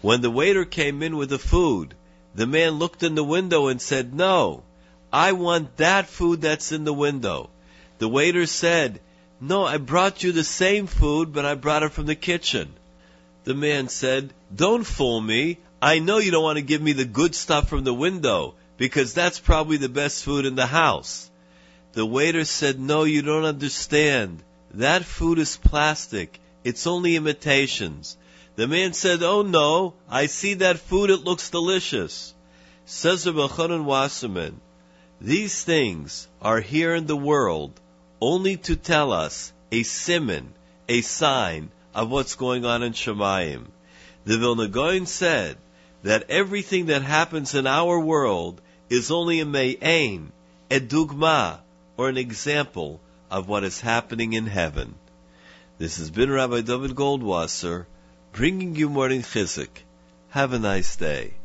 [0.05, 1.95] When the waiter came in with the food,
[2.35, 4.61] the man looked in the window and said, No,
[5.11, 7.49] I want that food that's in the window.
[7.97, 9.01] The waiter said,
[9.41, 12.73] No, I brought you the same food, but I brought it from the kitchen.
[13.45, 15.57] The man said, Don't fool me.
[15.81, 19.15] I know you don't want to give me the good stuff from the window, because
[19.15, 21.31] that's probably the best food in the house.
[21.93, 24.43] The waiter said, No, you don't understand.
[24.75, 26.39] That food is plastic.
[26.63, 28.17] It's only imitations.
[28.55, 32.33] The man said, Oh no, I see that food, it looks delicious.
[32.85, 34.61] Says Rabbi Chanan Wasserman,
[35.19, 37.79] these things are here in the world
[38.21, 40.53] only to tell us a simon,
[40.87, 43.65] a sign of what's going on in Shemayim.
[44.23, 45.57] The Vilna Gaon said
[46.03, 50.31] that everything that happens in our world is only a me'ain,
[50.71, 51.59] a dugma,
[51.97, 54.95] or an example of what is happening in heaven.
[55.77, 57.85] This has been Rabbi Dovid Goldwasser
[58.35, 59.69] bringing you morning chizuk.
[60.27, 61.35] Have a nice day.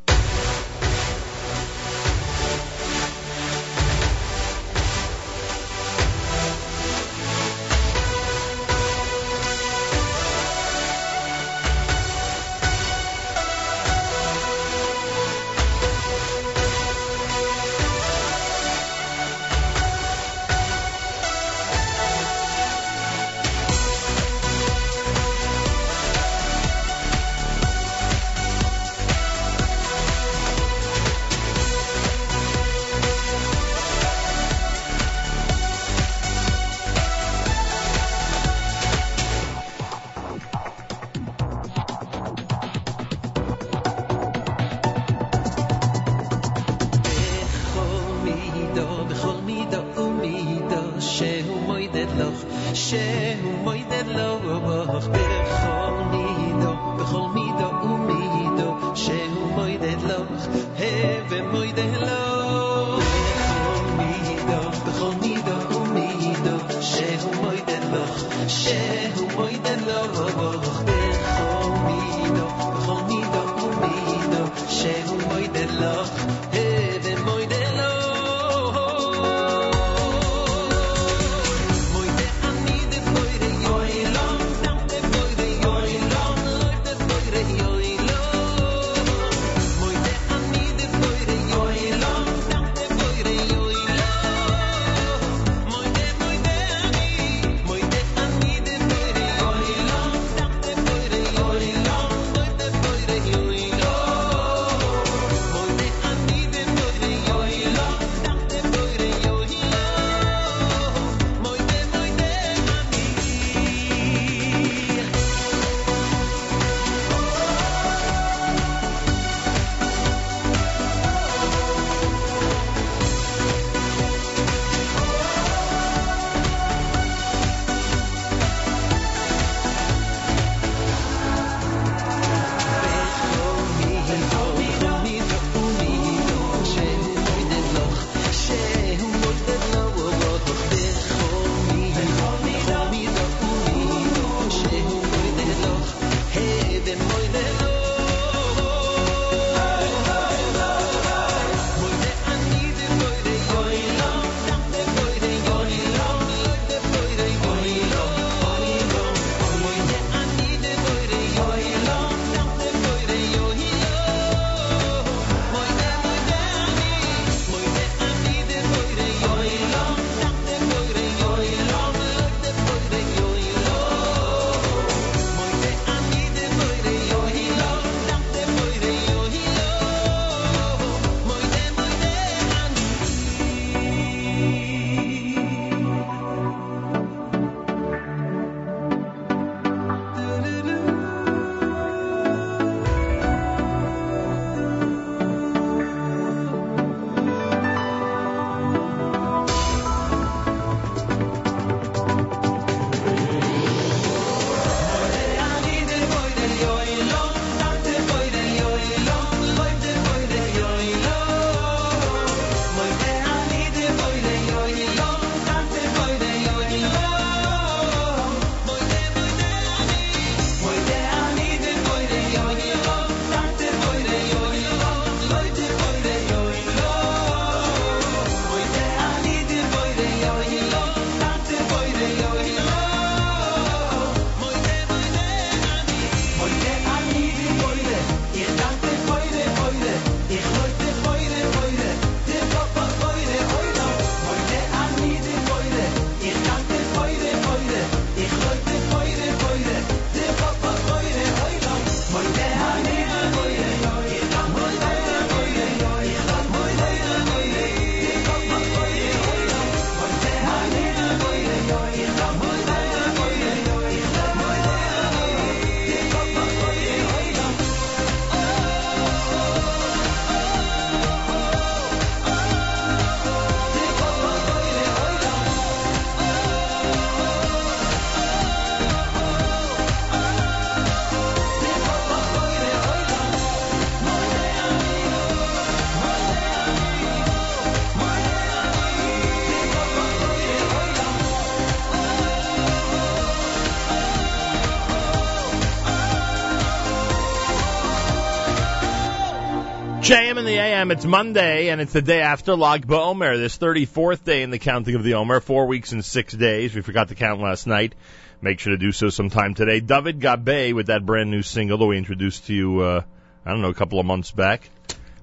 [300.41, 300.89] In the AM.
[300.89, 304.95] It's Monday, and it's the day after Lag BaOmer, this 34th day in the counting
[304.95, 306.73] of the Omer, four weeks and six days.
[306.73, 307.93] We forgot to count last night.
[308.41, 309.81] Make sure to do so sometime today.
[309.81, 313.03] David Gabe with that brand new single that we introduced to you, uh,
[313.45, 314.67] I don't know, a couple of months back.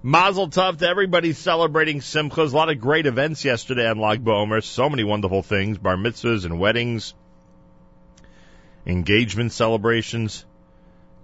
[0.04, 2.52] Mazel Tov to everybody celebrating Simchas.
[2.52, 4.62] A lot of great events yesterday on Lag BaOmer.
[4.62, 5.78] So many wonderful things.
[5.78, 7.12] Bar mitzvahs and weddings.
[8.86, 10.44] Engagement celebrations.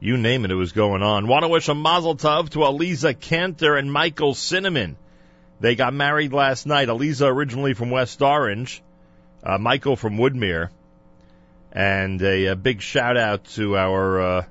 [0.04, 1.28] You name it, it was going on.
[1.28, 4.98] Want to wish a mazel tov to Aliza Cantor and Michael Cinnamon.
[5.60, 6.88] They got married last night.
[6.88, 8.82] Aliza originally from West Orange,
[9.42, 10.68] uh, Michael from Woodmere.
[11.72, 14.44] And a, a big shout out to our uh,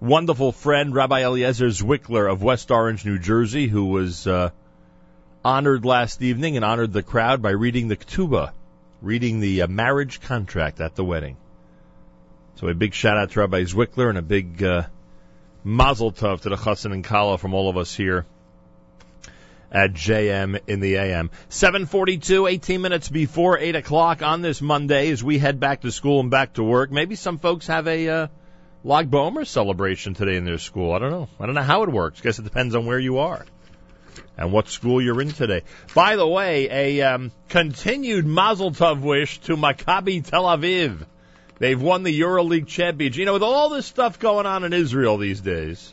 [0.00, 4.50] wonderful friend Rabbi Eliezer Zwickler of West Orange, New Jersey, who was uh,
[5.42, 8.52] honored last evening and honored the crowd by reading the ketubah,
[9.00, 11.38] reading the uh, marriage contract at the wedding.
[12.56, 14.84] So a big shout out to Rabbi Zwickler and a big uh,
[15.64, 18.26] mazel tov to the chassan and kala from all of us here
[19.72, 21.30] at JM in the AM.
[21.48, 26.20] 742, 18 minutes before 8 o'clock on this Monday as we head back to school
[26.20, 26.90] and back to work.
[26.90, 28.26] Maybe some folks have a uh,
[28.82, 30.92] Lag Bomer celebration today in their school.
[30.92, 31.28] I don't know.
[31.38, 32.20] I don't know how it works.
[32.20, 33.44] Guess it depends on where you are
[34.36, 35.62] and what school you're in today.
[35.94, 41.06] By the way, a um, continued Mazel Tov wish to Maccabi Tel Aviv.
[41.60, 43.18] They've won the EuroLeague championship.
[43.18, 45.92] You know, with all this stuff going on in Israel these days,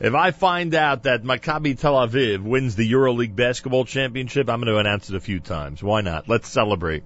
[0.00, 4.74] if I find out that Maccabi Tel Aviv wins the EuroLeague basketball championship, I'm going
[4.74, 5.84] to announce it a few times.
[5.84, 6.28] Why not?
[6.28, 7.04] Let's celebrate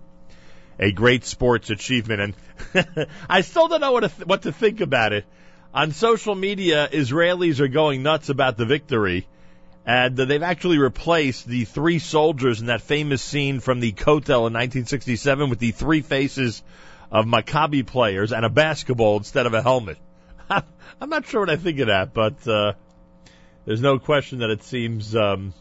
[0.79, 2.35] a great sports achievement.
[2.75, 5.27] And I still don't know what to, th- what to think about it.
[5.75, 9.27] On social media, Israelis are going nuts about the victory.
[9.85, 14.55] And they've actually replaced the three soldiers in that famous scene from the Kotel in
[14.55, 16.63] 1967 with the three faces
[17.15, 19.99] of Maccabi players and a basketball instead of a helmet.
[20.51, 22.73] I'm not sure what I think of that, but uh,
[23.65, 25.55] there's no question that it seems um,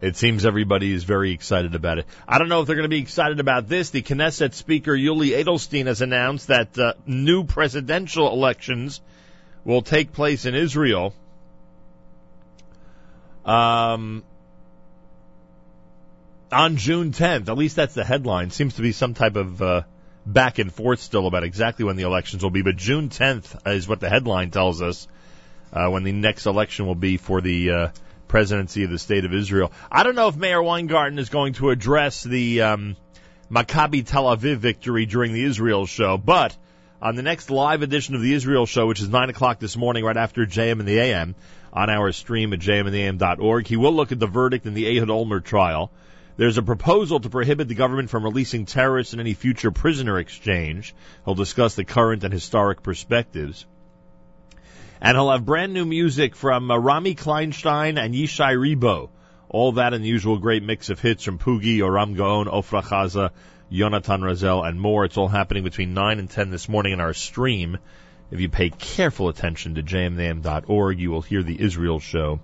[0.00, 2.06] it seems everybody is very excited about it.
[2.26, 3.90] I don't know if they're going to be excited about this.
[3.90, 9.00] The Knesset Speaker Yuli Edelstein has announced that uh, new presidential elections
[9.64, 11.14] will take place in Israel.
[13.44, 14.24] Um,
[16.52, 17.48] on June 10th.
[17.48, 18.50] At least that's the headline.
[18.50, 19.82] Seems to be some type of uh,
[20.26, 23.88] back and forth still about exactly when the elections will be, but June 10th is
[23.88, 25.08] what the headline tells us
[25.72, 27.88] uh, when the next election will be for the uh,
[28.28, 29.72] presidency of the state of Israel.
[29.90, 32.96] I don't know if Meir Weingarten is going to address the um,
[33.50, 36.56] Maccabi Tel Aviv victory during the Israel show, but
[37.00, 40.04] on the next live edition of the Israel show, which is 9 o'clock this morning,
[40.04, 41.34] right after JM and the AM,
[41.72, 45.44] on our stream at jmandtheam.org, he will look at the verdict in the Ehud Olmert
[45.44, 45.90] trial.
[46.36, 50.94] There's a proposal to prohibit the government from releasing terrorists in any future prisoner exchange.
[51.24, 53.66] He'll discuss the current and historic perspectives.
[55.00, 59.10] And he'll have brand new music from uh, Rami Kleinstein and Ishay Ribo.
[59.50, 63.30] All that and the usual great mix of hits from Pugi, Oram Gaon, Ofra Haza,
[63.70, 65.04] Yonatan Razel, and more.
[65.04, 67.76] It's all happening between 9 and 10 this morning in our stream.
[68.30, 72.40] If you pay careful attention to jmnam.org, you will hear the Israel show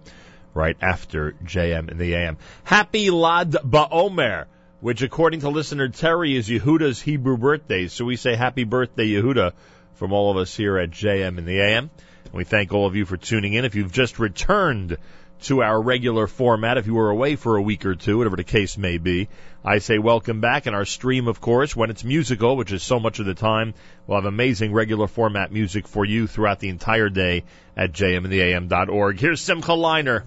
[0.58, 2.36] right after JM in the AM.
[2.64, 4.46] Happy Lag Ba'omer,
[4.80, 7.86] which according to listener Terry is Yehuda's Hebrew birthday.
[7.86, 9.52] So we say happy birthday, Yehuda,
[9.94, 11.90] from all of us here at JM in the AM.
[12.24, 13.64] And we thank all of you for tuning in.
[13.64, 14.96] If you've just returned
[15.42, 18.42] to our regular format, if you were away for a week or two, whatever the
[18.42, 19.28] case may be,
[19.64, 20.66] I say welcome back.
[20.66, 23.74] And our stream, of course, when it's musical, which is so much of the time,
[24.08, 27.44] we'll have amazing regular format music for you throughout the entire day
[27.76, 29.20] at jmandtheam.org.
[29.20, 30.24] Here's Simcha Leiner.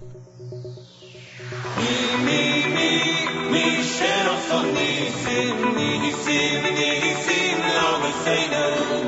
[3.51, 9.01] מי שעושות ניסים, ניסים, ניסים, לא בסדר.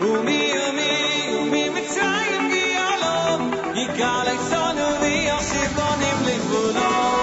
[0.00, 7.15] ומי ומי ומי מצרים גיאלום, יגאל אקסון ויוסיף בונים לגבולו.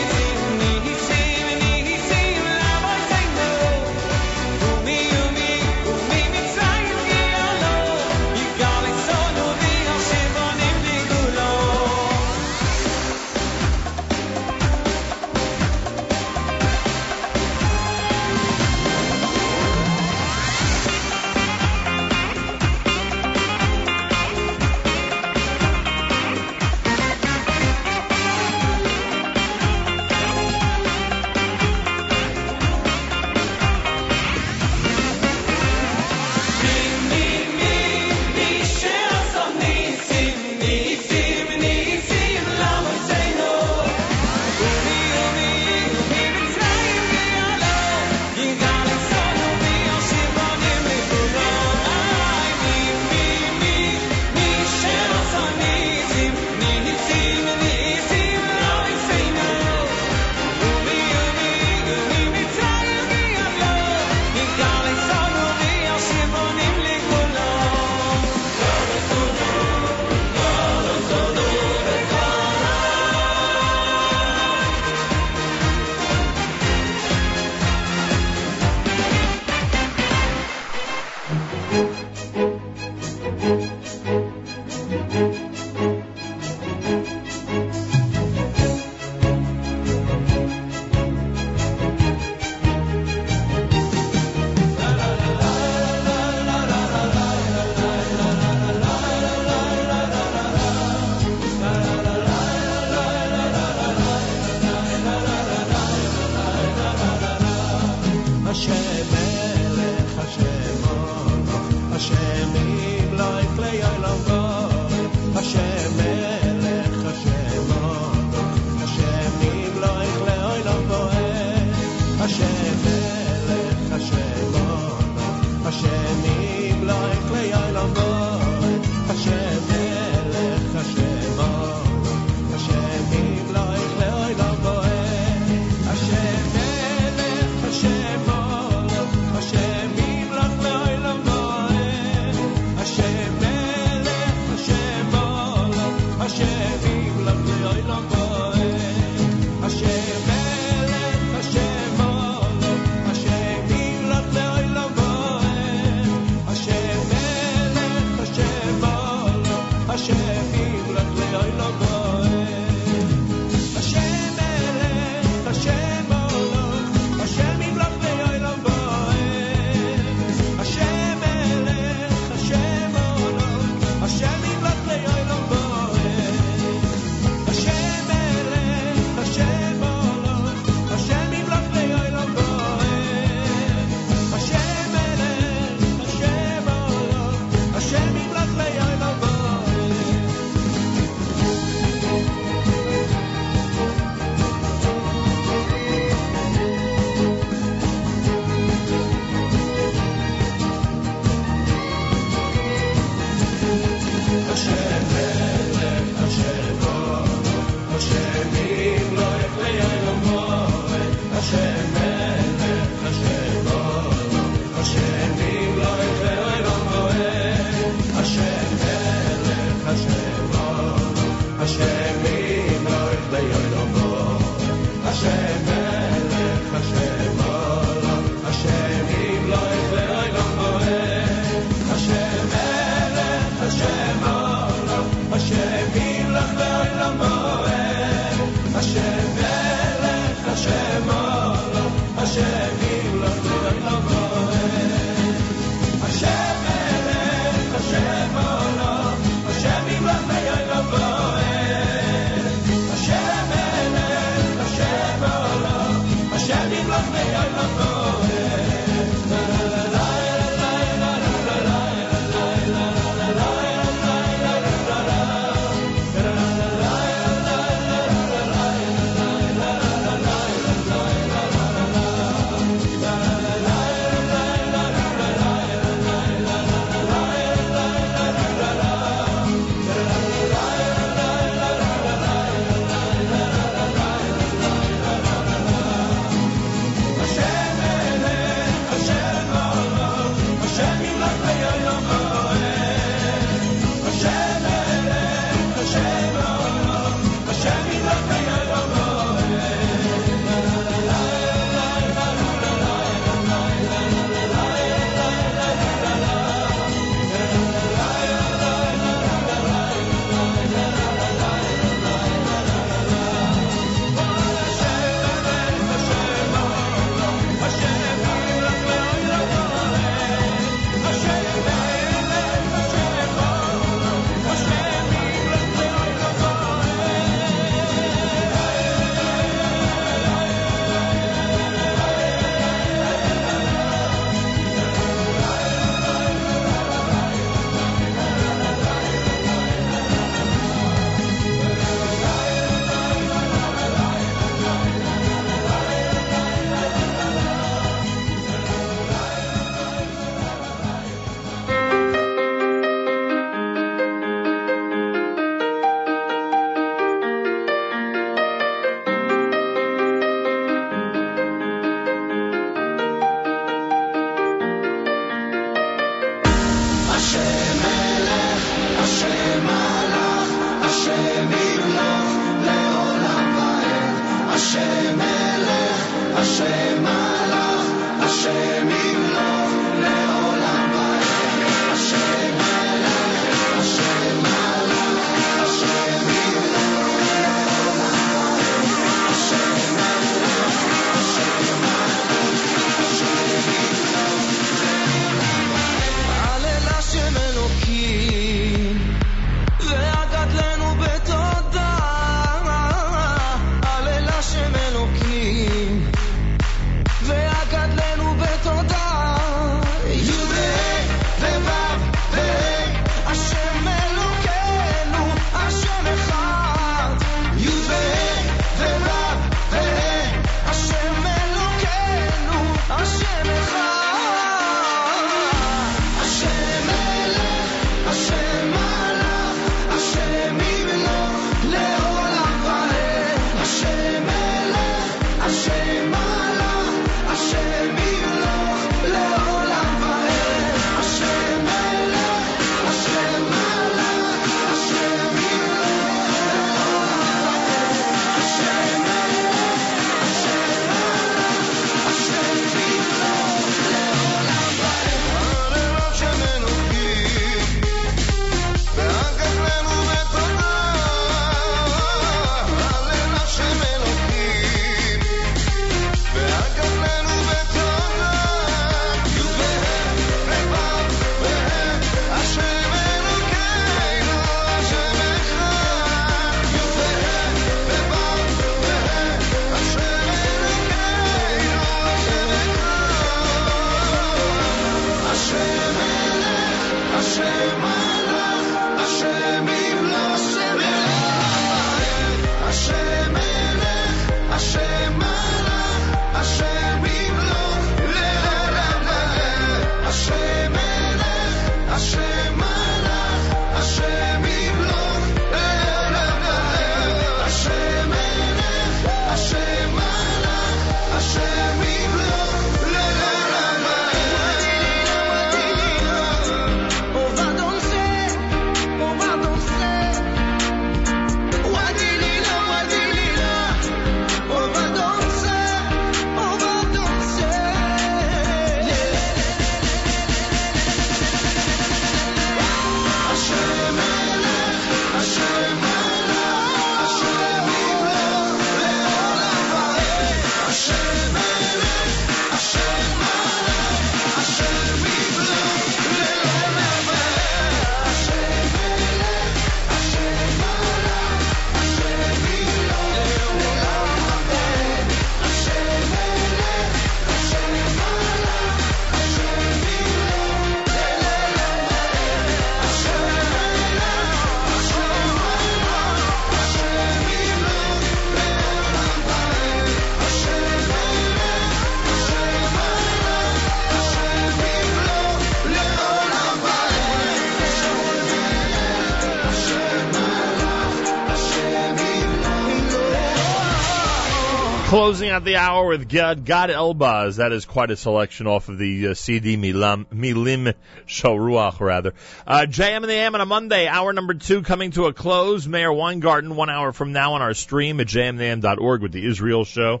[584.96, 587.36] Closing out the hour with Gad, Gad Elbaz.
[587.36, 590.72] That is quite a selection off of the uh, CD Milam, Milim
[591.06, 592.14] Shoruach, rather.
[592.46, 595.68] Uh, JM and the AM on a Monday, hour number two coming to a close.
[595.68, 600.00] Meir Weingarten, one hour from now on our stream at jmandam.org with the Israel show.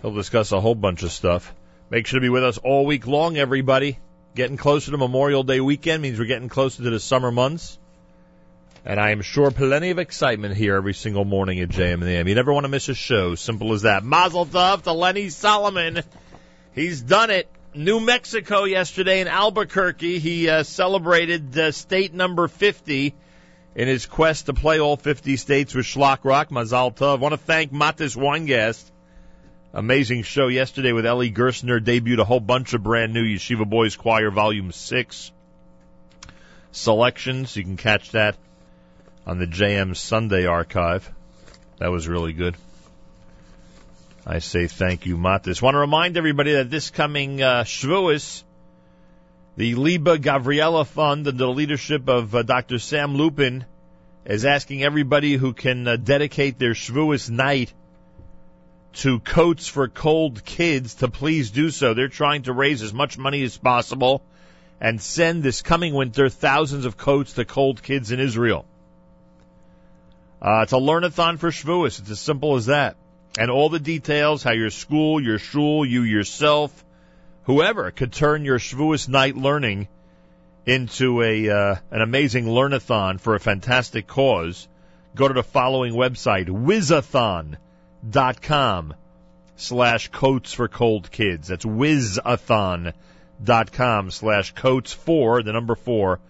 [0.00, 1.52] He'll discuss a whole bunch of stuff.
[1.90, 3.98] Make sure to be with us all week long, everybody.
[4.36, 7.80] Getting closer to Memorial Day weekend means we're getting closer to the summer months.
[8.86, 12.10] And I am sure plenty of excitement here every single morning at JM and the
[12.10, 12.28] AM.
[12.28, 13.34] You never want to miss a show.
[13.34, 14.04] Simple as that.
[14.04, 16.02] Mazel tov to Lenny Solomon.
[16.74, 17.48] He's done it.
[17.74, 20.18] New Mexico yesterday in Albuquerque.
[20.18, 23.14] He uh, celebrated uh, state number 50
[23.74, 26.50] in his quest to play all 50 states with Shlock Rock.
[26.50, 27.20] Mazel tov.
[27.20, 28.84] want to thank Matis Weingast.
[29.72, 31.80] Amazing show yesterday with Eli Gerstner.
[31.80, 35.32] Debuted a whole bunch of brand new Yeshiva Boys Choir Volume 6
[36.70, 37.56] selections.
[37.56, 38.36] You can catch that
[39.26, 41.10] on the JM Sunday archive.
[41.78, 42.56] That was really good.
[44.26, 45.60] I say thank you, Matis.
[45.60, 48.42] Want to remind everybody that this coming uh, Shavuos,
[49.56, 52.78] the Liba Gavriela Fund, under the leadership of uh, Dr.
[52.78, 53.66] Sam Lupin,
[54.24, 57.72] is asking everybody who can uh, dedicate their Shavuos night
[58.94, 61.92] to coats for cold kids to please do so.
[61.92, 64.22] They're trying to raise as much money as possible
[64.80, 68.64] and send this coming winter thousands of coats to cold kids in Israel.
[70.44, 72.00] Uh, it's a learnathon for Shavuos.
[72.00, 72.96] It's as simple as that.
[73.38, 76.84] And all the details, how your school, your shul, you yourself,
[77.44, 79.88] whoever could turn your Shavuos night learning
[80.66, 84.68] into a uh, an amazing learnathon for a fantastic cause.
[85.14, 88.94] Go to the following website, wizathon.com
[89.56, 91.48] slash coats for cold kids.
[91.48, 96.20] That's wizathon.com slash coats for, the number four,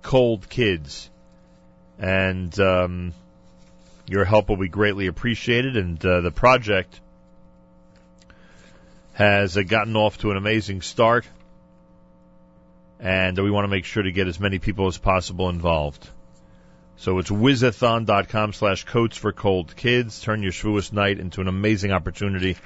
[0.00, 1.10] cold kids.
[1.98, 3.12] And, um,
[4.08, 7.00] your help will be greatly appreciated, and uh, the project
[9.12, 11.26] has uh, gotten off to an amazing start,
[13.00, 16.08] and we want to make sure to get as many people as possible involved.
[16.96, 20.20] So it's wizathon.com slash coats for cold kids.
[20.20, 22.56] Turn your Shavuos night into an amazing opportunity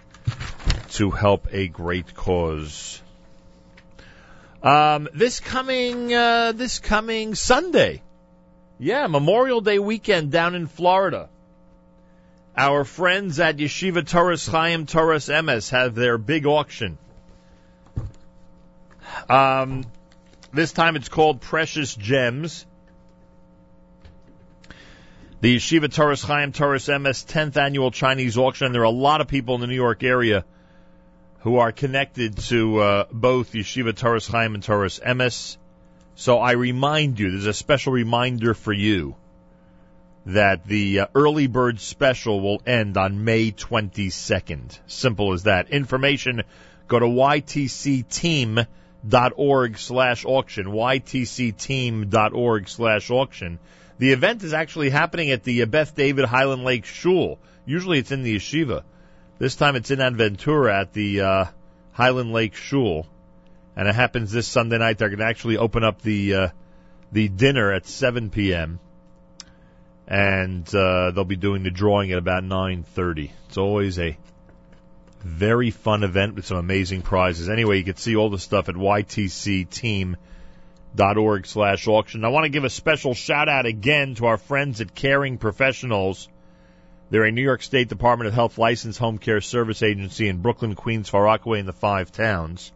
[0.92, 3.02] to help a great cause.
[4.62, 8.00] Um, this coming uh, this coming Sunday,
[8.82, 11.28] yeah, Memorial Day weekend down in Florida.
[12.56, 16.98] Our friends at Yeshiva Toras Chaim Toras Emes have their big auction.
[19.28, 19.84] Um,
[20.52, 22.66] this time it's called Precious Gems.
[25.40, 28.72] The Yeshiva Toras Chaim Toras Emes 10th annual Chinese auction.
[28.72, 30.44] There are a lot of people in the New York area
[31.40, 35.56] who are connected to uh, both Yeshiva Toras Chaim and Toras Emes.
[36.22, 39.16] So I remind you, there's a special reminder for you
[40.26, 44.78] that the uh, early bird special will end on May 22nd.
[44.86, 45.70] Simple as that.
[45.70, 46.44] Information,
[46.86, 53.58] go to ytcteam.org slash auction, ytcteam.org slash auction.
[53.98, 57.40] The event is actually happening at the Beth David Highland Lake Shul.
[57.66, 58.84] Usually it's in the yeshiva.
[59.40, 61.46] This time it's in Aventura at the uh,
[61.90, 63.08] Highland Lake Shul.
[63.76, 64.98] And it happens this Sunday night.
[64.98, 66.48] They're going to actually open up the uh,
[67.10, 68.80] the dinner at 7 p.m
[70.12, 73.30] and uh, they'll be doing the drawing at about 9:30.
[73.48, 74.18] It's always a
[75.20, 77.48] very fun event with some amazing prizes.
[77.48, 80.16] Anyway, you can see all the stuff at ytcteam.org
[81.46, 82.24] slash auction.
[82.24, 86.28] I want to give a special shout out again to our friends at Caring Professionals.
[87.10, 90.74] They're a New York State Department of Health licensed home care service agency in Brooklyn,
[90.74, 92.72] Queens, Far Rockaway, and the five towns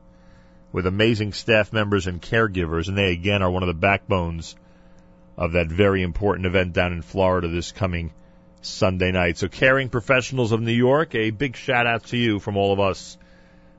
[0.76, 2.88] with amazing staff members and caregivers.
[2.88, 4.56] And they again are one of the backbones
[5.34, 8.12] of that very important event down in Florida this coming
[8.60, 9.38] Sunday night.
[9.38, 12.80] So, caring professionals of New York, a big shout out to you from all of
[12.80, 13.16] us.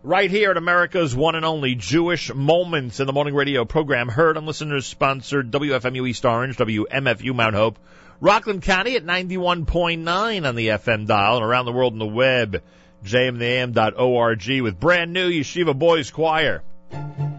[0.01, 4.35] Right here at America's one and only Jewish Moments in the Morning Radio program, heard
[4.35, 7.77] on listeners sponsored WFMU East Orange, WMFU Mount Hope,
[8.19, 12.63] Rockland County at 91.9 on the FM dial, and around the world on the web,
[13.05, 16.63] jmam.org with brand new Yeshiva Boys Choir.
[16.91, 17.36] うん。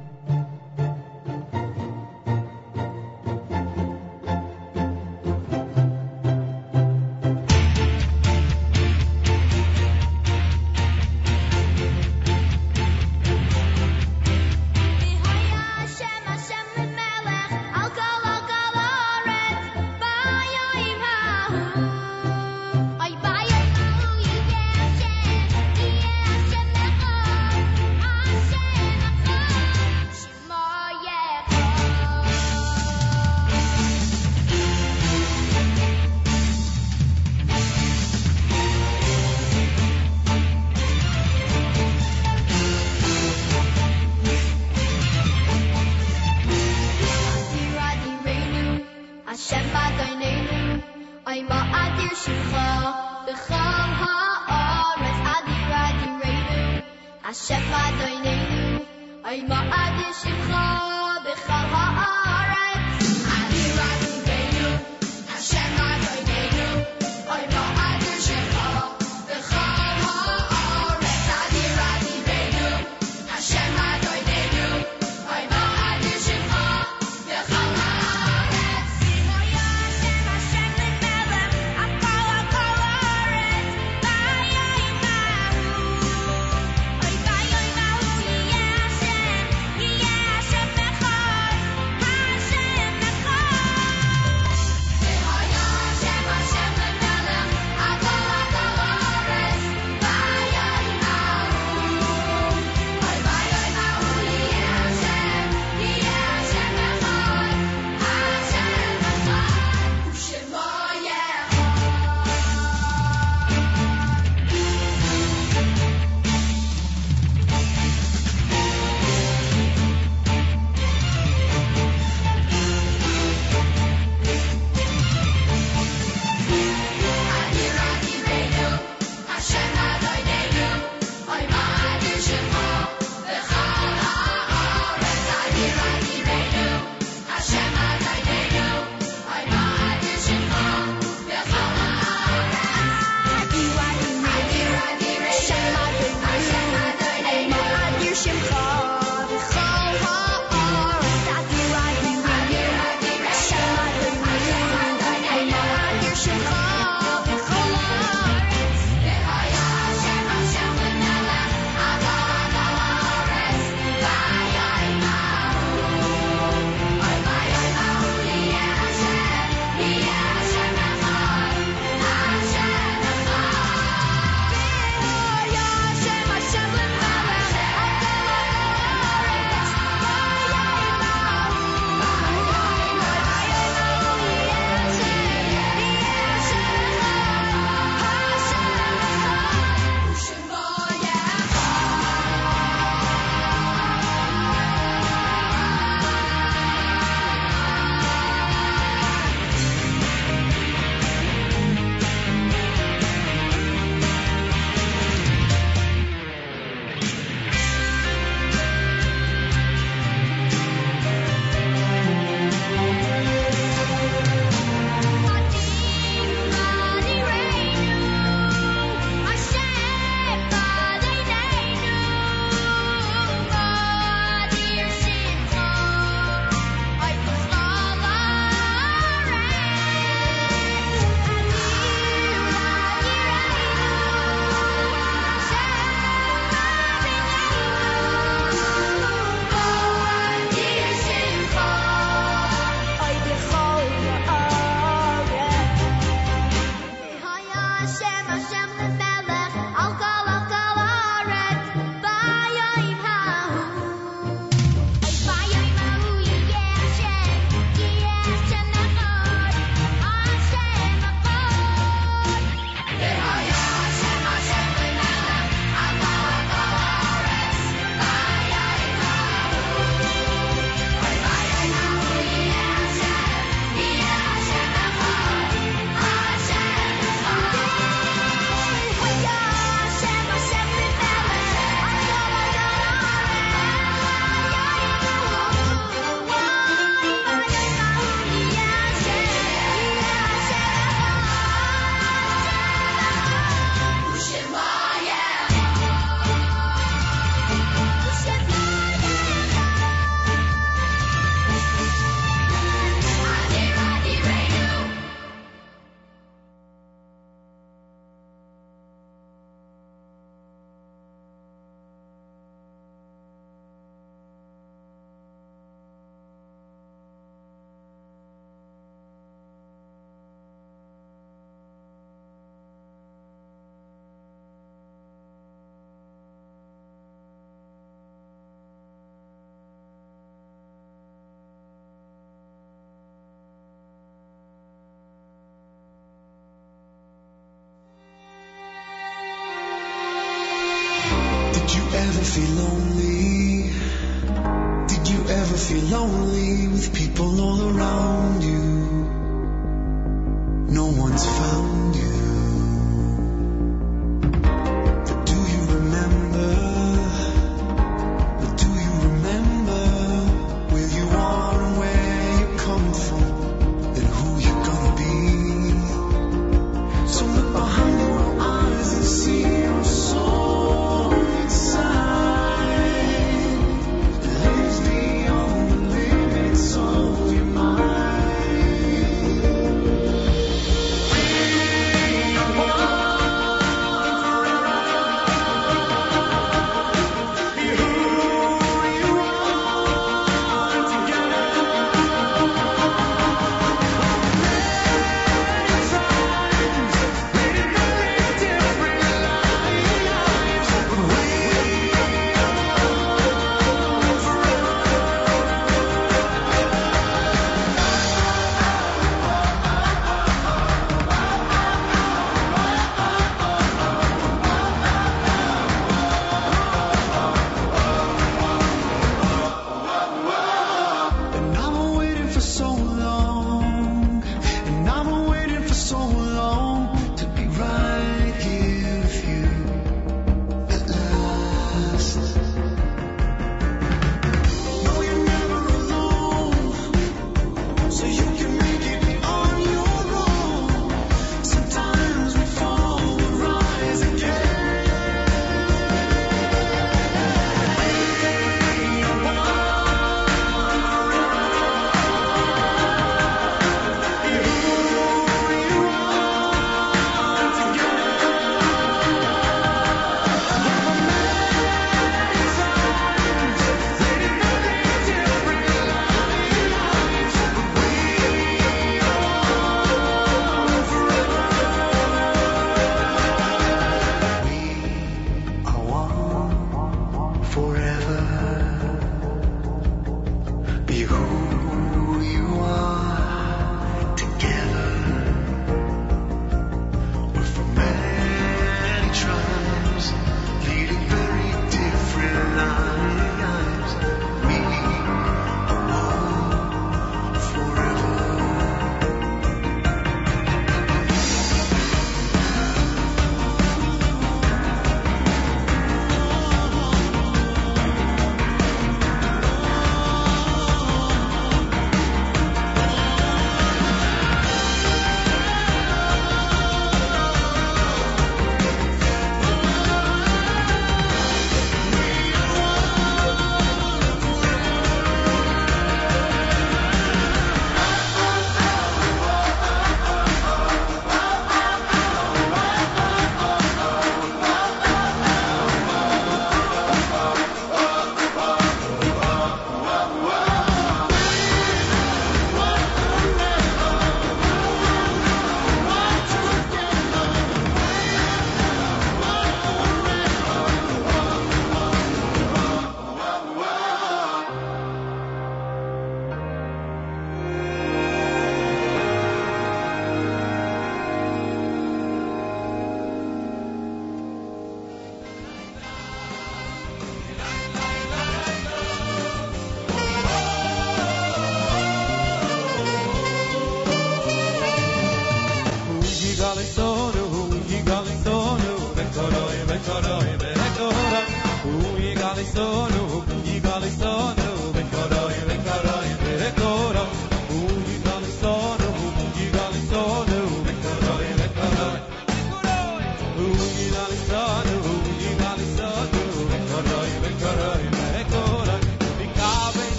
[345.68, 348.87] Feel lonely with people all around you?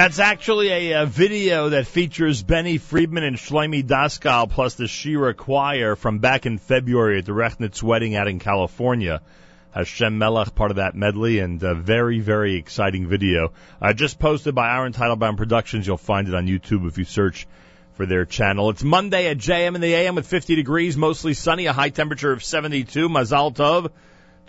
[0.00, 5.34] That's actually a, uh video that features Benny Friedman and Shlomi Daskal plus the Shira
[5.34, 9.20] Choir from back in February at the Rechnitz wedding out in California.
[9.72, 13.52] Hashem Melech, part of that medley, and a very, very exciting video.
[13.78, 15.86] Uh, just posted by Aaron Teitelbaum Productions.
[15.86, 17.46] You'll find it on YouTube if you search
[17.92, 18.70] for their channel.
[18.70, 22.32] It's Monday at JM in the AM with 50 degrees, mostly sunny, a high temperature
[22.32, 23.10] of 72.
[23.10, 23.90] Mazal Tov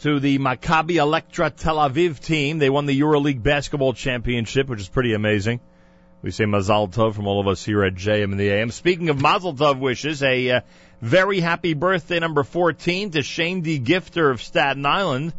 [0.02, 2.58] to the Maccabi Electra Tel Aviv team.
[2.58, 5.60] They won the EuroLeague basketball championship, which is pretty amazing.
[6.24, 8.72] We say Mazal Tov from all of us here at JM in the AM.
[8.72, 10.62] Speaking of Mazal Tov wishes, a uh,
[11.02, 15.34] very happy birthday number 14 to Shandy Gifter of Staten Island.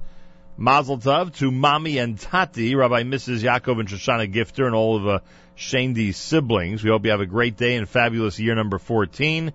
[0.56, 3.42] Mazel Tov to Mommy and Tati, Rabbi Mrs.
[3.42, 5.18] Yaakov and Shoshana Gifter, and all of uh,
[5.56, 6.84] Shandy's siblings.
[6.84, 9.52] We hope you have a great day and fabulous year number 14.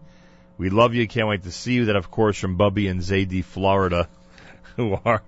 [0.57, 1.07] We love you.
[1.07, 1.85] Can't wait to see you.
[1.85, 4.09] That, of course, from Bubby and Zadie, Florida,
[4.77, 5.21] who are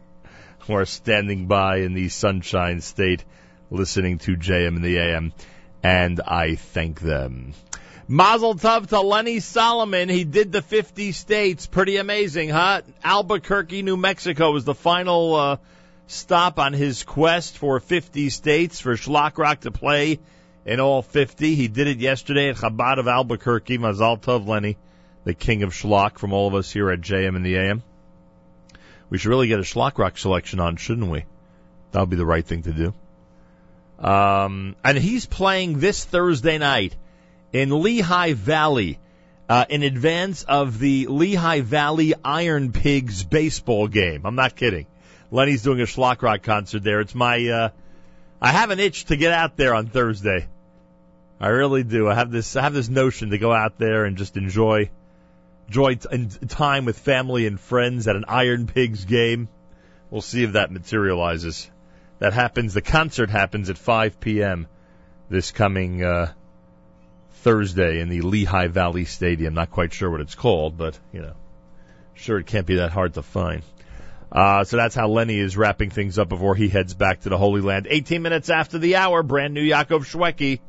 [0.59, 3.25] who are standing by in the Sunshine State,
[3.71, 5.33] listening to JM in the AM,
[5.83, 7.53] and I thank them.
[8.07, 10.09] Mazel Tov to Lenny Solomon.
[10.09, 11.67] He did the 50 states.
[11.67, 12.81] Pretty amazing, huh?
[13.03, 15.57] Albuquerque, New Mexico was the final uh,
[16.07, 20.19] stop on his quest for 50 states for Shlock Rock to play
[20.65, 21.55] in all 50.
[21.55, 23.77] He did it yesterday at Chabad of Albuquerque.
[23.77, 24.77] Mazel Tov, Lenny,
[25.23, 27.83] the king of Shlock from all of us here at JM in the AM.
[29.09, 31.25] We should really get a Shlock Rock selection on, shouldn't we?
[31.91, 32.93] That would be the right thing to do.
[33.99, 36.95] Um, and he's playing this Thursday night
[37.51, 38.99] in Lehigh Valley
[39.49, 44.25] uh, in advance of the Lehigh Valley Iron Pigs baseball game.
[44.25, 44.85] I'm not kidding.
[45.31, 47.01] Lenny's doing a Shlock Rock concert there.
[47.01, 47.69] It's my, uh,
[48.41, 50.47] I have an itch to get out there on Thursday.
[51.39, 52.07] I really do.
[52.07, 54.89] I have this, I have this notion to go out there and just enjoy,
[55.69, 59.47] enjoy t- time with family and friends at an Iron Pigs game.
[60.09, 61.69] We'll see if that materializes.
[62.17, 62.73] That happens.
[62.73, 64.67] The concert happens at 5 p.m.
[65.29, 66.33] this coming uh,
[67.43, 69.53] Thursday in the Lehigh Valley Stadium.
[69.53, 71.33] Not quite sure what it's called, but you know,
[72.15, 73.61] sure it can't be that hard to find.
[74.31, 77.37] Uh, so that's how Lenny is wrapping things up before he heads back to the
[77.37, 77.87] Holy Land.
[77.89, 80.59] 18 minutes after the hour, brand new Yaakov Shweki.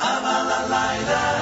[0.00, 1.37] I'm a Amalalaila.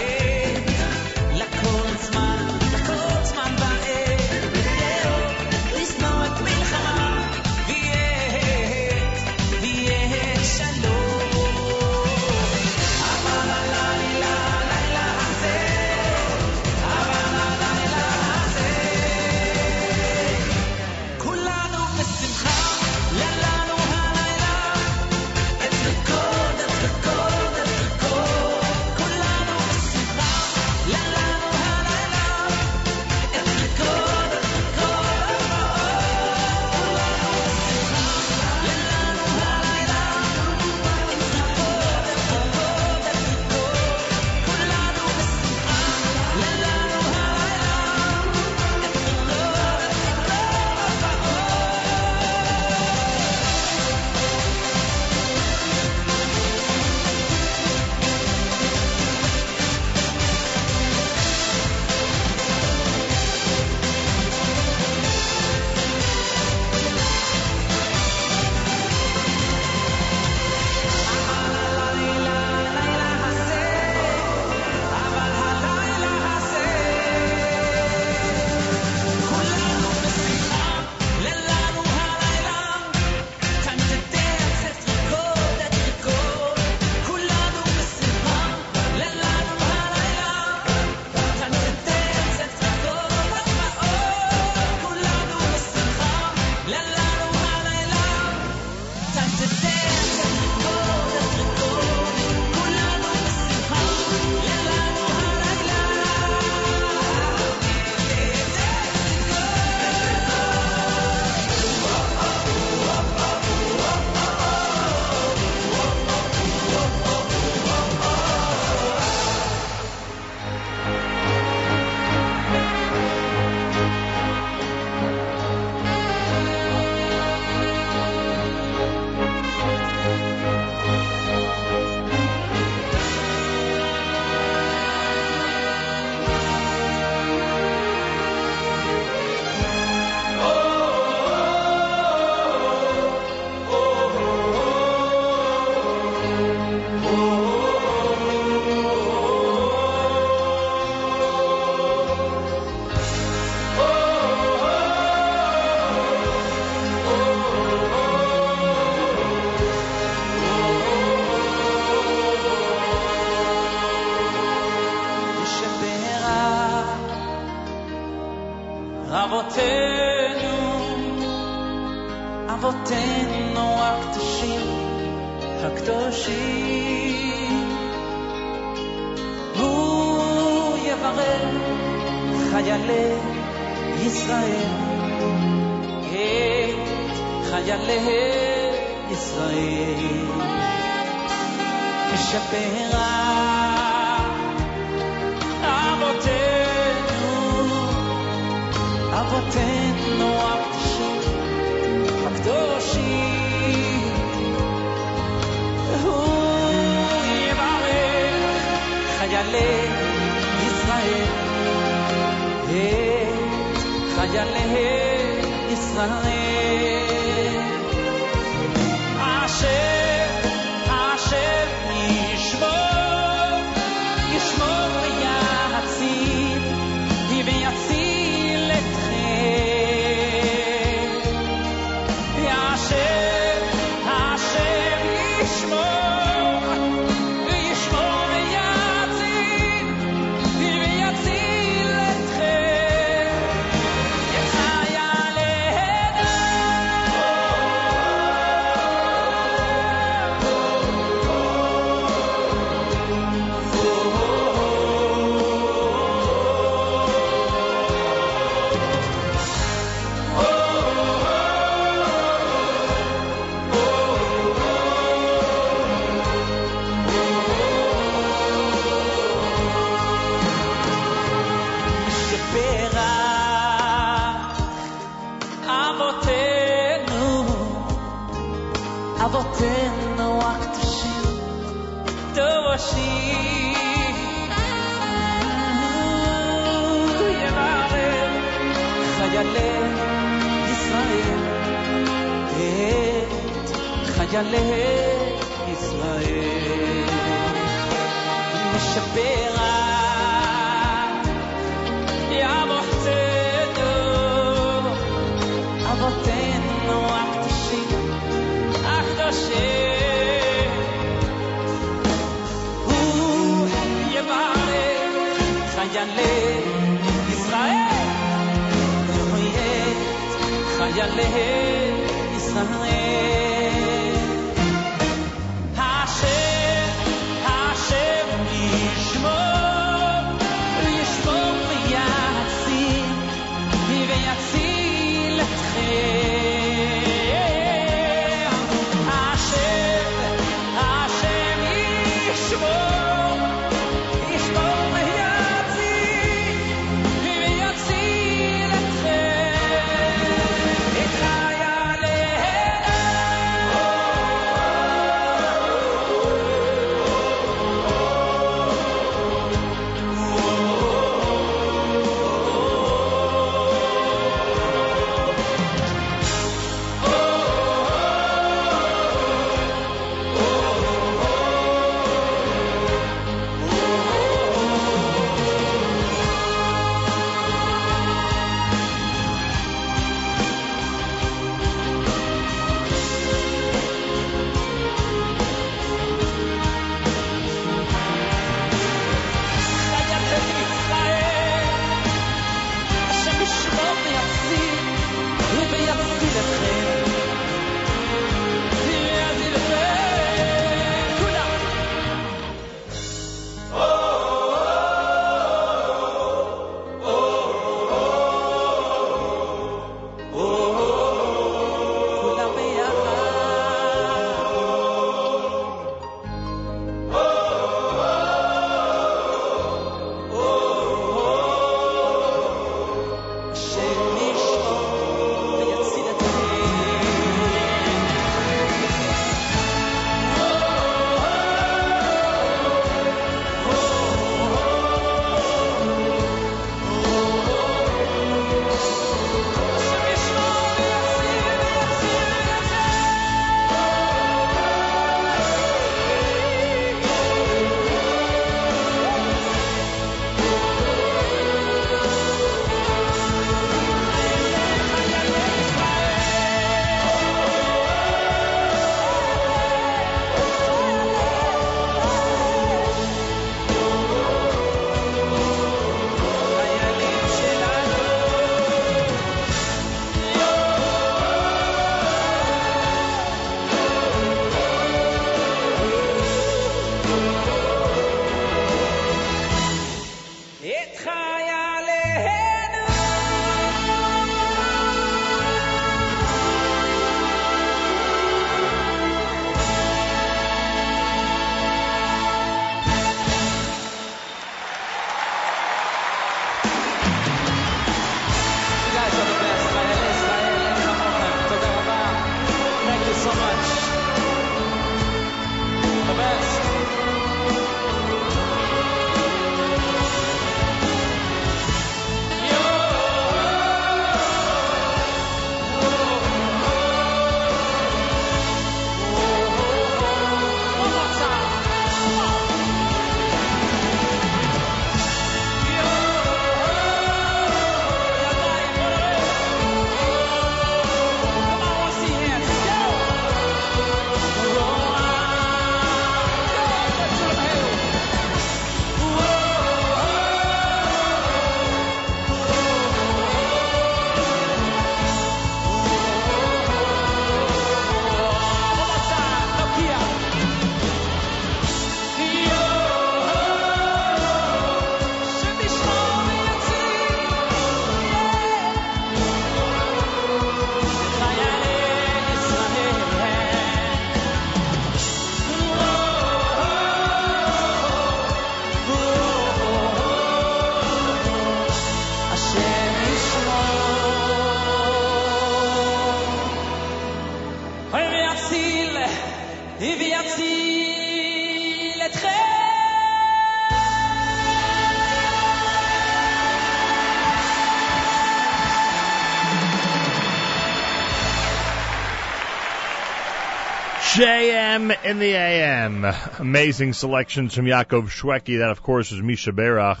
[594.18, 596.04] JM in the AM.
[596.40, 598.58] Amazing selections from Yaakov Shweki.
[598.58, 600.00] That, of course, is Mi Sheberach.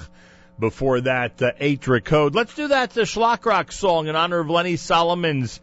[0.58, 2.34] Before that, uh, Atra Code.
[2.34, 5.60] Let's do that the Shlock Rock song in honor of Lenny Solomon's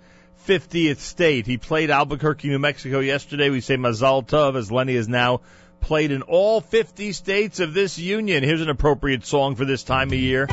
[0.47, 1.45] 50th state.
[1.45, 3.49] He played Albuquerque, New Mexico yesterday.
[3.49, 5.41] We say Mazal Tov as Lenny is now
[5.81, 8.41] played in all 50 states of this union.
[8.41, 10.47] Here's an appropriate song for this time of year.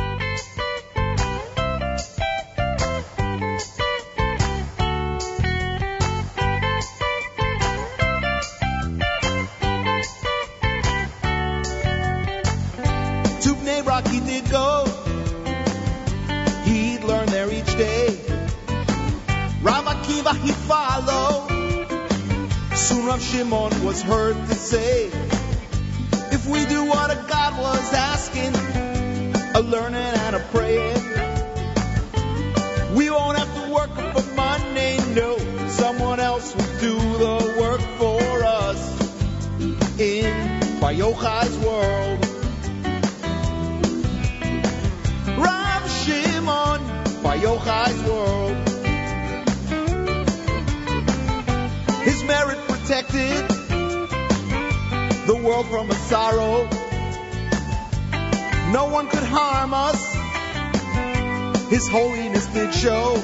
[61.82, 63.16] His holiness did show.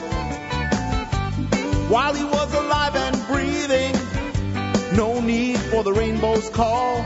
[1.92, 3.94] While he was alive and breathing,
[4.96, 6.96] no need for the rainbow's call.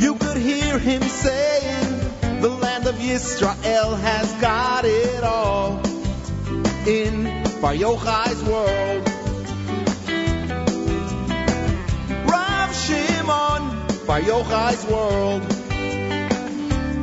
[0.00, 5.80] You could hear him saying, the land of Israel has got it all
[6.84, 7.22] in
[7.60, 9.08] Bar Yochai's world.
[12.28, 15.42] Rav Shimon, Bar Yochai's world.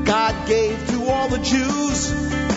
[0.05, 2.48] God gave to all the Jews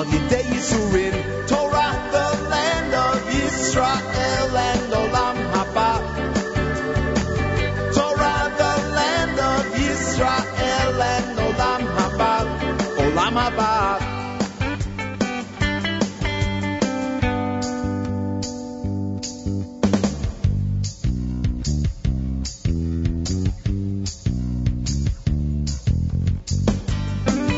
[0.00, 1.14] Al Yidei Yisurin,
[1.46, 5.90] Torah, the land of Israel and Olam Haba.
[7.92, 12.32] Torah, the land of Israel and Olam Haba,
[13.02, 13.72] Olam Haba.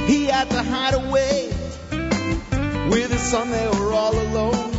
[0.09, 0.31] He
[3.33, 3.51] son.
[3.51, 4.73] They were all alone.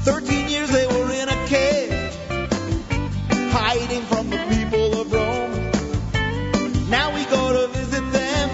[0.00, 1.92] Thirteen years they were in a cave,
[3.52, 5.52] hiding from the people of Rome.
[6.88, 8.48] Now we go to visit them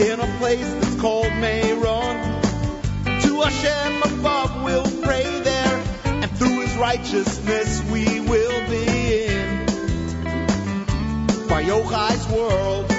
[0.00, 2.16] in a place that's called Meron.
[3.24, 9.66] To Hashem above we'll pray there, and through His righteousness we will be in
[11.70, 12.93] Yochai's world.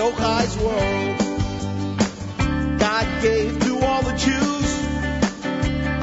[0.00, 1.18] Yochai's world.
[2.78, 4.68] God gave to all the Jews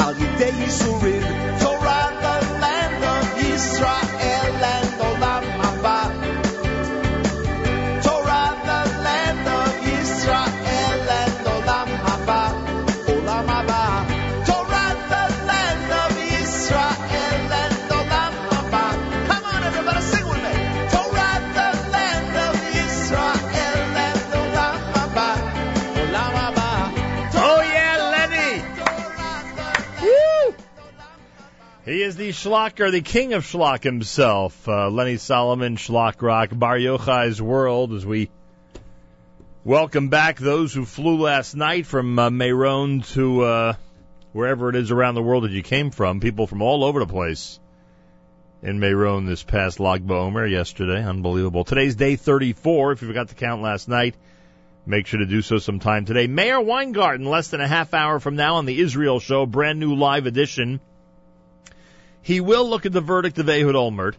[0.04, 1.47] Al Yidei Yisurin,
[32.08, 37.42] is the Schlocker, the king of Schlock himself, uh, Lenny Solomon, Shlock Rock, Bar Yochai's
[37.42, 38.30] World, as we
[39.66, 43.74] welcome back those who flew last night from uh, Meron to uh,
[44.32, 46.22] wherever it is around the world that you came from.
[46.22, 47.60] People from all over the place
[48.64, 51.04] in Meron this past Lag Ba'omer yesterday.
[51.04, 51.66] Unbelievable.
[51.66, 52.94] Today's day 34.
[52.94, 54.16] If you forgot to count last night,
[54.86, 56.28] make sure to do so sometime today.
[56.28, 59.96] Meir Weingarten, less than a half hour from now on the Israel Show, brand new
[59.96, 60.80] live edition.
[62.28, 64.16] He will look at the verdict of Ehud Olmert.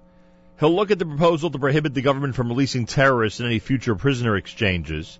[0.59, 3.95] He'll look at the proposal to prohibit the government from releasing terrorists in any future
[3.97, 5.19] prisoner exchanges.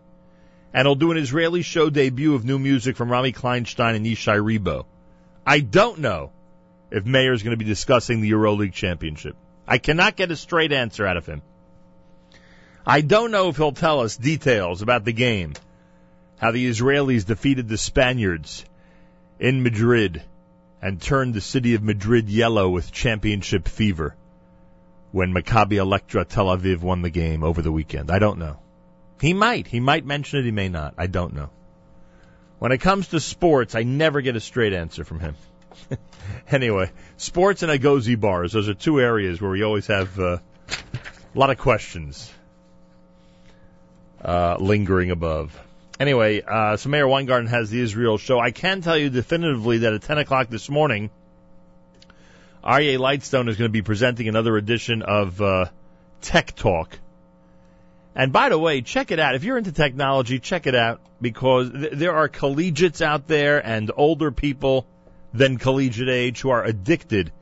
[0.73, 4.41] And he'll do an Israeli show debut of new music from Rami Kleinstein and Ishay
[4.43, 4.87] Ribo.
[5.47, 6.31] I don't know
[6.91, 9.37] if Meir is going to be discussing the EuroLeague championship.
[9.67, 11.43] I cannot get a straight answer out of him.
[12.87, 15.53] I don't know if he'll tell us details about the game,
[16.39, 18.65] how the Israelis defeated the Spaniards
[19.39, 20.23] in Madrid
[20.81, 24.15] and turned the city of Madrid yellow with championship fever
[25.11, 28.11] when Maccabi Electra Tel Aviv won the game over the weekend.
[28.11, 28.59] I don't know.
[29.21, 29.67] He might.
[29.67, 30.45] He might mention it.
[30.45, 30.95] He may not.
[30.97, 31.51] I don't know.
[32.59, 35.35] When it comes to sports, I never get a straight answer from him.
[36.51, 38.53] anyway, sports and Agozi bars.
[38.53, 40.39] Those are two areas where we always have uh,
[41.35, 42.33] a lot of questions
[44.23, 45.59] uh, lingering above.
[46.01, 48.39] Anyway, uh, so Meir Weingarten has the Israel show.
[48.39, 51.11] I can tell you definitively that at 10 o'clock this morning,
[52.63, 55.67] Aryeh Lightstone is going to be presenting another edition of uh,
[56.21, 56.99] Tech Talk.
[58.15, 59.35] And by the way, check it out.
[59.35, 63.91] If you're into technology, check it out because th- there are collegiates out there and
[63.97, 64.87] older people
[65.33, 67.33] than collegiate age who are addicted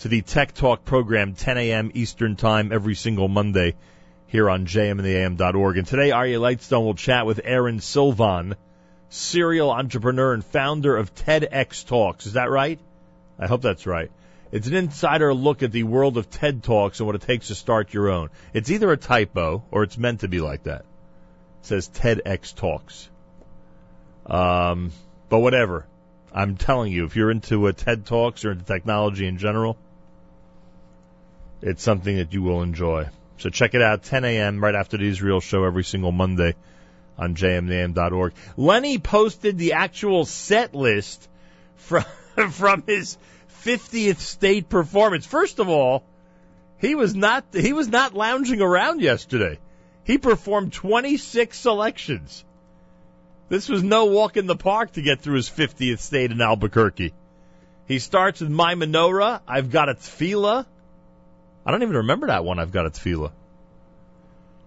[0.00, 1.90] to the Tech Talk program, 10 a.m.
[1.94, 3.74] Eastern Time every single Monday
[4.36, 5.78] here on jmandtheam.org.
[5.78, 8.54] And today, Aryeh Lightstone will chat with Aaron Silvan,
[9.08, 12.26] serial entrepreneur and founder of TEDx Talks.
[12.26, 12.78] Is that right?
[13.38, 14.10] I hope that's right.
[14.52, 17.54] It's an insider look at the world of TED Talks and what it takes to
[17.54, 18.28] start your own.
[18.52, 20.80] It's either a typo or it's meant to be like that.
[20.82, 20.86] It
[21.62, 23.08] says TEDx Talks.
[24.26, 24.92] Um,
[25.30, 25.86] but whatever.
[26.30, 29.78] I'm telling you, if you're into uh, TED Talks or into technology in general,
[31.62, 33.08] it's something that you will enjoy.
[33.38, 34.62] So check it out, 10 a.m.
[34.62, 36.54] right after the Israel show every single Monday
[37.18, 38.32] on jmnam.org.
[38.56, 41.28] Lenny posted the actual set list
[41.76, 42.04] from
[42.50, 43.18] from his
[43.64, 45.26] 50th state performance.
[45.26, 46.04] First of all,
[46.78, 49.58] he was not he was not lounging around yesterday.
[50.04, 52.44] He performed 26 selections.
[53.48, 57.12] This was no walk in the park to get through his 50th state in Albuquerque.
[57.86, 60.66] He starts with My Menorah, I've Got a Tefillah.
[61.66, 63.32] I don't even remember that one, I've Got a Tefillah.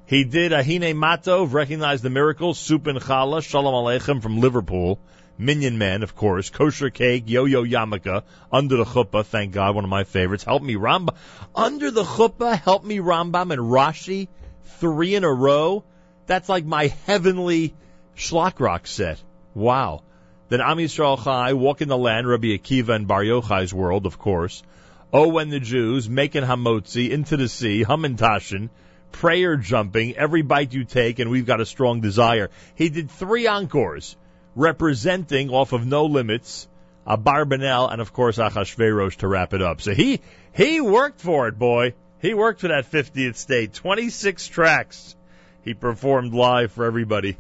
[0.06, 5.00] He did Ahine Matov, Recognize the Miracles, Soup and Challah, Shalom Aleichem from Liverpool,
[5.38, 9.90] Minyan Man, of course, Kosher Cake, Yo-Yo Yamaka, Under the Chuppah, thank God, one of
[9.90, 11.16] my favorites, Help Me Rambam,
[11.56, 14.28] Under the Chuppah, Help Me Rambam, and Rashi,
[14.66, 15.86] three in a row.
[16.26, 17.74] That's like my heavenly
[18.18, 19.24] Shlock Rock set.
[19.54, 20.04] Wow.
[20.50, 24.20] Then Am Yisrael Chai, Walk in the Land, Rabbi Akiva and Bar Yochai's World, of
[24.20, 24.64] course.
[25.12, 28.70] Oh, when the Jews, Making Hamotzi, Into the Sea, Hamantashen,
[29.12, 32.52] Prayer Jumping, Every Bite You Take, and We've Got a Strong Desire.
[32.76, 34.16] He did three encores,
[34.56, 36.68] representing off of No Limits,
[37.08, 39.82] Abarbanel, and of course Achashverosh to wrap it up.
[39.82, 40.22] So he,
[40.54, 41.96] he worked for it, boy.
[42.22, 43.74] He worked for that 50th state.
[43.74, 45.16] 26 tracks
[45.64, 47.38] he performed live for everybody.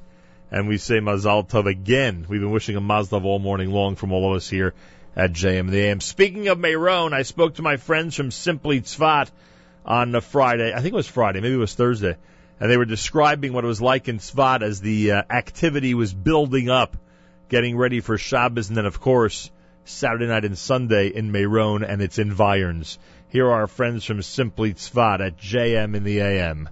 [0.49, 2.25] And we say Mazal Tov again.
[2.27, 4.73] We've been wishing him Mazal all morning long from all of us here
[5.15, 6.01] at JM the AM.
[6.01, 9.29] Speaking of Meron, I spoke to my friends from Simply Tzvat
[9.85, 10.71] on a Friday.
[10.73, 12.15] I think it was Friday, maybe it was Thursday.
[12.59, 16.13] And they were describing what it was like in Tzvat as the uh, activity was
[16.13, 16.97] building up,
[17.47, 19.49] getting ready for Shabbos, and then, of course,
[19.85, 22.99] Saturday night and Sunday in Meron and its environs.
[23.29, 26.69] Here are our friends from Simply Tzvat at JM in the AM.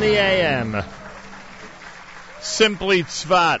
[0.00, 0.82] The AM.
[2.40, 3.60] Simply Tzvat.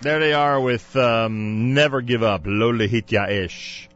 [0.00, 3.90] There they are with um, Never Give Up, Lo Lehitya Ish.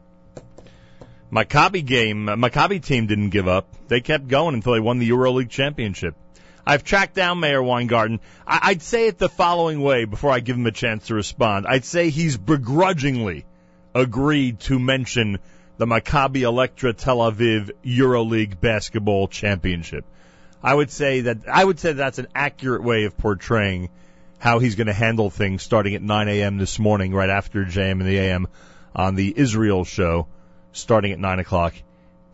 [1.33, 3.69] Maccabi game, Maccabi team didn't give up.
[3.89, 6.15] They kept going until they won the EuroLeague championship.
[6.67, 8.21] I've tracked down Meir Weingarten.
[8.47, 11.67] I- I'd say it the following way before I give him a chance to respond.
[11.67, 13.47] I'd say he's begrudgingly
[13.95, 15.39] agreed to mention
[15.79, 20.05] the Maccabi Electra Tel Aviv EuroLeague basketball championship.
[20.63, 23.89] I would say that I would say that's an accurate way of portraying
[24.39, 26.59] how he's going to handle things starting at 9 a.m.
[26.59, 28.47] this morning, right after JM in the AM
[28.95, 30.27] on the Israel show,
[30.73, 31.75] starting at 9 o'clock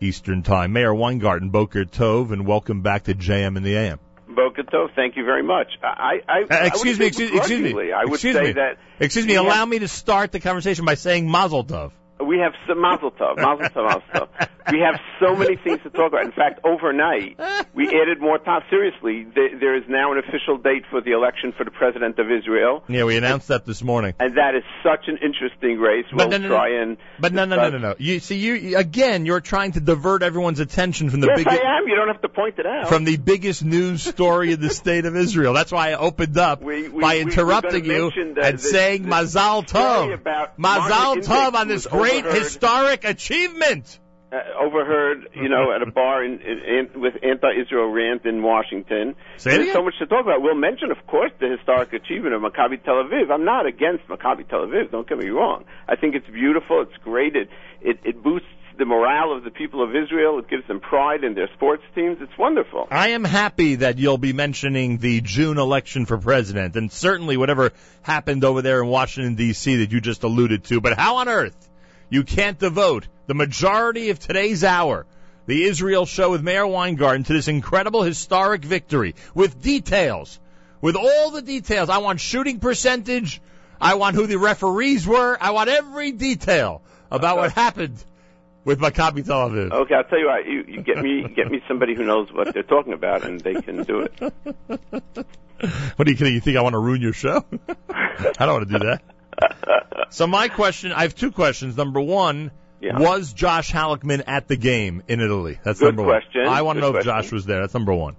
[0.01, 0.73] Eastern Time.
[0.73, 3.99] Meir Weingarten, Boker Tov, and welcome back to JM in the AM.
[4.27, 5.67] Boker Tov, thank you very much.
[5.83, 7.91] I, I, Uh, excuse wouldn't me, excuse, excuse me.
[7.91, 8.51] I would excuse say me.
[8.53, 11.91] that Excuse me, allow me to start the conversation by saying Mazel Tov.
[12.29, 14.49] We have some Mazel Tov, Mazel Tov, Mazel Tov.
[14.71, 16.25] We have so many things to talk about.
[16.25, 17.39] In fact, overnight
[17.73, 18.61] we added more time.
[18.69, 22.27] Seriously, there, there is now an official date for the election for the president of
[22.31, 24.13] Israel, Yeah, we announced that this morning.
[24.19, 26.05] and that is such an interesting race.
[26.13, 26.55] We'll no, no, no.
[26.55, 26.97] try and.
[27.19, 27.95] But no, no, no, no, no.
[27.97, 31.77] You see, you again, you're trying to divert everyone's attention from the yes, biggest I
[31.79, 31.87] am.
[31.87, 32.89] You don't have to point it out.
[32.89, 35.53] from the biggest news story in the state of Israel.
[35.53, 39.09] That's why I opened up we- by interrupting we're you the- and the- saying the
[39.09, 40.21] Mazal Tov.
[40.59, 43.99] Mazal Tov on this was great overheard- historic achievement.
[44.31, 49.15] uh, overheard, you know, at a bar in, in, in, with anti-Israel rant in Washington.
[49.37, 49.73] Say There's again.
[49.75, 50.41] so much to talk about.
[50.41, 53.31] We'll mention, of course, the historic achievement of Maccabi Tel Aviv.
[53.31, 54.91] I'm not against Maccabi Tel Aviv.
[54.91, 55.65] Don't get me wrong.
[55.87, 56.81] I think it's beautiful.
[56.83, 57.35] It's great.
[57.35, 57.49] It
[57.81, 60.39] it, it boosts the morale of the people of Israel.
[60.39, 62.17] It gives them pride in their sports teams.
[62.21, 62.87] It's wonderful.
[62.91, 67.71] I am happy that you'll be mentioning the June election for president and certainly whatever
[68.03, 69.77] happened over there in Washington D.C.
[69.77, 70.79] that you just alluded to.
[70.79, 71.68] But how on earth
[72.09, 75.05] you can't devote the majority of today's hour,
[75.45, 80.39] the Israel show with Meir Weingarten, to this incredible historic victory with details,
[80.81, 81.89] with all the details.
[81.89, 83.41] I want shooting percentage.
[83.81, 85.37] I want who the referees were.
[85.39, 86.81] I want every detail
[87.11, 88.03] about what happened
[88.65, 89.71] with Maccabi Tel Aviv.
[89.71, 90.45] Okay, I'll tell you what.
[90.45, 93.55] You, you get me get me somebody who knows what they're talking about, and they
[93.55, 94.33] can do it.
[95.97, 96.33] What are you kidding?
[96.33, 97.43] You think I want to ruin your show?
[97.89, 99.01] I don't want to do that.
[100.11, 101.77] So my question, I have two questions.
[101.77, 102.51] Number one,
[102.81, 105.59] was Josh Halleckman at the game in Italy?
[105.63, 106.45] That's Good number question.
[106.45, 106.53] one.
[106.53, 107.05] I want to know if.
[107.05, 107.61] Josh was there.
[107.61, 108.15] That's number one.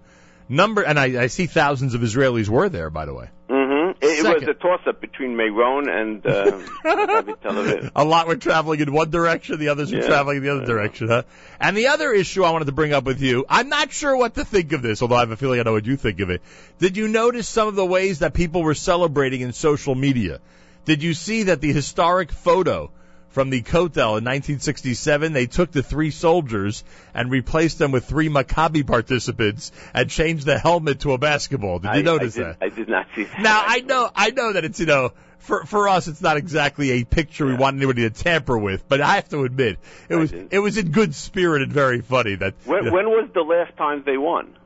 [0.48, 3.28] Number, and I, I see thousands of Israelis were there, by the way.
[3.48, 7.90] hmm It, it was a toss-up between Meron and uh, Maccabi Tel Aviv.
[7.94, 11.06] A lot were traveling in one direction, the others were traveling in the other direction,
[11.06, 11.22] huh?
[11.60, 14.34] And the other issue I wanted to bring up with you, I'm not sure what
[14.34, 16.30] to think of this, although I have a feeling I know what you think of
[16.30, 16.42] it.
[16.80, 20.40] Did you notice some of the ways that people were celebrating in social media?
[20.84, 22.90] Did you see that the historic photo
[23.28, 26.82] from the Kotel in 1967, they took the three soldiers
[27.14, 31.78] and replaced them with three Maccabi participants and changed the helmet to a basketball.
[31.78, 32.56] Did you I, notice I did, that?
[32.60, 33.40] I did not see that.
[33.40, 36.90] Now I know I know that it's you know for for us it's not exactly
[36.90, 39.78] a picture we want anybody to tamper with, but I have to admit
[40.08, 43.06] it was it was in good spirit and very funny that When, you know, when
[43.10, 44.56] was the last time they won?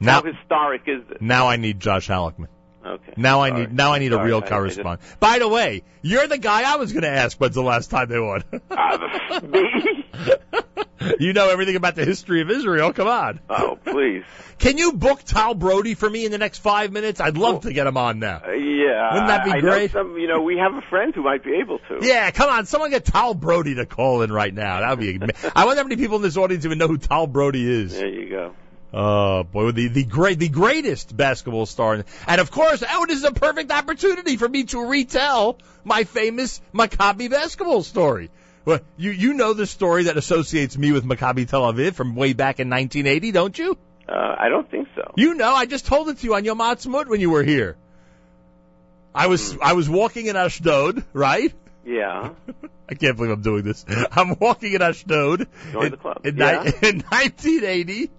[0.00, 1.18] now How historic is this?
[1.20, 2.48] now I need Josh Halleckman.
[2.90, 3.12] Okay.
[3.16, 5.00] Now I need now I need a real I just- correspondent.
[5.20, 8.08] By the way, you're the guy I was going to ask when's the last time
[8.08, 8.42] they won.
[8.70, 10.04] Uh, me?
[11.20, 12.92] you know everything about the history of Israel.
[12.92, 13.40] Come on.
[13.48, 14.24] Oh, please.
[14.58, 17.20] Can you book Tal Brody for me in the next five minutes?
[17.20, 18.42] I'd love to get him on now.
[18.46, 19.12] Uh, yeah.
[19.12, 19.94] Wouldn't that be I great?
[19.94, 21.98] Know some, you know, we have a friend who might be able to.
[22.02, 24.80] Yeah, come on, someone get Tal Brody to call in right now.
[24.80, 25.34] That would be.
[25.54, 27.96] I wonder how many people in this audience even know who Tal Brody is.
[27.98, 28.54] There you go.
[28.92, 33.24] Oh boy, the the great, the greatest basketball star, and of course, oh, this is
[33.24, 38.30] a perfect opportunity for me to retell my famous Maccabi basketball story.
[38.64, 42.32] Well, you you know the story that associates me with Maccabi Tel Aviv from way
[42.32, 43.78] back in 1980, don't you?
[44.08, 45.12] Uh, I don't think so.
[45.16, 47.76] You know, I just told it to you on Yom Ha'atzmaut when you were here.
[49.14, 51.52] I was I was walking in Ashdod, right?
[51.84, 52.30] Yeah.
[52.88, 53.84] I can't believe I'm doing this.
[54.10, 56.26] I'm walking in Ashdod Join in, the club.
[56.26, 56.62] in, Yeah.
[56.82, 58.10] in 1980,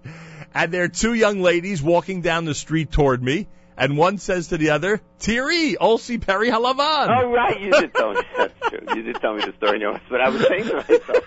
[0.54, 4.48] and there are two young ladies walking down the street toward me, and one says
[4.48, 7.08] to the other, Tiri, Olsi Peri Halavan.
[7.08, 7.60] Oh, right.
[7.60, 8.20] You did tell me.
[8.36, 8.80] That's true.
[8.96, 9.78] You did tell me the story.
[9.80, 11.24] You know, but I was saying to myself,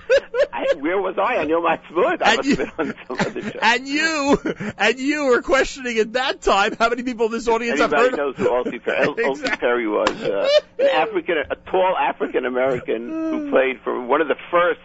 [0.53, 2.21] I, where was I on Yom Ha'atzmaut?
[2.23, 3.59] I must you- have been on some other show.
[3.61, 4.37] And you,
[4.77, 8.15] and you were questioning at that time how many people in this audience have heard
[8.15, 10.09] knows who Aulcie Perry, Aulcie Perry was?
[10.11, 10.47] Uh,
[10.79, 14.79] an African, a tall African American who played for one of the first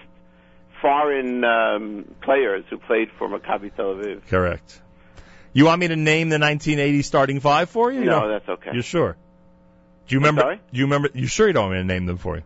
[0.81, 4.27] foreign um, players who played for Maccabi Tel Aviv.
[4.29, 4.81] Correct.
[5.53, 8.05] You want me to name the 1980 starting five for you?
[8.05, 8.71] No, that's okay.
[8.73, 9.17] You're sure?
[10.07, 10.41] Do you I'm remember?
[10.43, 10.61] sorry?
[10.73, 11.09] Do you remember?
[11.15, 12.43] You sure you don't want me to name them for you?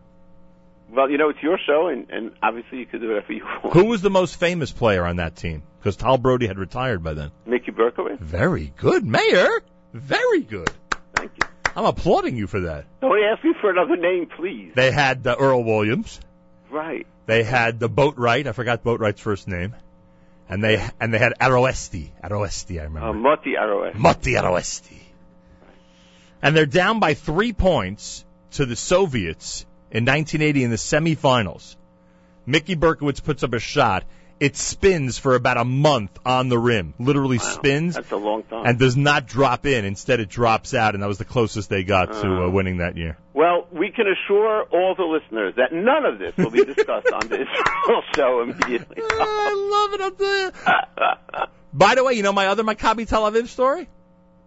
[0.91, 3.73] Well, you know, it's your show, and, and obviously you could do whatever you want.
[3.73, 5.63] Who was the most famous player on that team?
[5.79, 7.31] Because Tal Brody had retired by then.
[7.45, 8.19] Mickey Berkowitz?
[8.19, 9.61] Very good, Meir.
[9.93, 10.69] Very good.
[11.15, 11.47] Thank you.
[11.75, 12.85] I'm applauding you for that.
[13.01, 14.71] Don't ask me for another name, please.
[14.75, 16.19] They had uh, Earl Williams.
[16.69, 17.07] Right.
[17.25, 18.47] They had the Boatwright.
[18.47, 19.75] I forgot Boatwright's first name.
[20.47, 22.11] And they and they had Aroesti.
[22.23, 23.09] Aroesti, I remember.
[23.09, 23.95] Uh, Moti Aroes.
[23.95, 24.99] Motti Aroesti.
[26.41, 31.75] And they're down by three points to the Soviets in 1980 in the semifinals.
[32.45, 34.03] Mickey Berkowitz puts up a shot.
[34.37, 36.93] It spins for about a month on the rim.
[36.99, 38.65] Literally spins That's a long time.
[38.65, 39.85] and does not drop in.
[39.85, 42.97] Instead, it drops out, and that was the closest they got to uh, winning that
[42.97, 43.17] year.
[43.33, 47.27] Well, we can assure all the listeners that none of this will be discussed on
[47.29, 47.47] this
[48.15, 48.97] show immediately.
[49.09, 50.01] I love it.
[50.01, 51.47] I'll tell you.
[51.73, 53.87] By the way, you know my other Maccabi Tel Aviv story?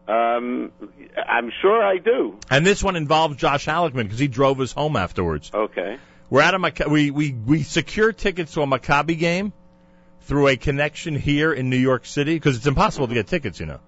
[0.07, 0.73] Um,
[1.17, 2.39] I'm sure I do.
[2.51, 5.51] And this one involves Josh Halleckman because he drove us home afterwards.
[5.53, 5.99] Okay.
[6.31, 9.53] We're at a Mac- we we we secure tickets to a Maccabi game
[10.29, 13.59] through a connection here in New York City because it's impossible to get tickets.
[13.59, 13.81] You know.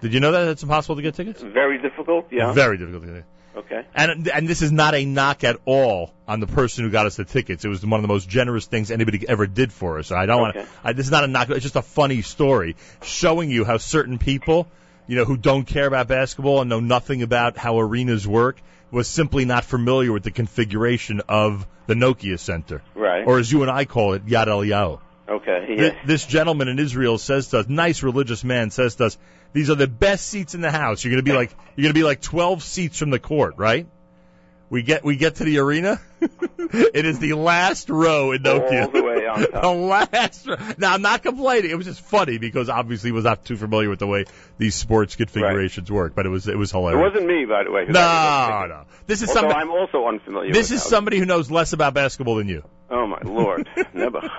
[0.00, 1.40] Did you know that it's impossible to get tickets?
[1.40, 2.52] Very difficult, yeah.
[2.52, 3.24] Very difficult to get.
[3.56, 3.86] Okay.
[3.94, 7.16] And and this is not a knock at all on the person who got us
[7.16, 7.64] the tickets.
[7.64, 10.12] It was one of the most generous things anybody ever did for us.
[10.12, 10.66] I don't want Okay.
[10.88, 10.92] to.
[10.94, 11.48] This is not a knock.
[11.50, 14.68] It's just a funny story showing you how certain people,
[15.06, 18.60] you know, who don't care about basketball and know nothing about how arenas work,
[18.90, 23.24] was simply not familiar with the configuration of the Nokia Center, Right.
[23.26, 25.00] or as you and I call it, Yad Eliyahu.
[25.28, 25.64] Okay.
[25.66, 25.98] Th- Yeah.
[26.04, 29.18] This gentleman in Israel says to us, nice religious man says to us,
[29.52, 31.02] these are the best seats in the house.
[31.04, 33.54] You're going to be like, you're going to be like 12 seats from the court,
[33.56, 33.86] right?
[34.68, 36.00] We get we get to the arena.
[36.20, 38.82] it is the last row in Nokia.
[38.86, 39.15] All the way
[39.52, 40.46] the last.
[40.78, 41.70] Now I'm not complaining.
[41.70, 44.24] It was just funny because obviously was not too familiar with the way
[44.58, 46.98] these sports configurations work, but it was it was hilarious.
[46.98, 47.84] It wasn't me, by the way.
[47.88, 48.84] No, no.
[49.06, 49.60] This is Although somebody.
[49.60, 50.52] I'm also unfamiliar.
[50.52, 52.62] This is somebody who knows less about basketball than you.
[52.90, 54.30] Oh my lord, never.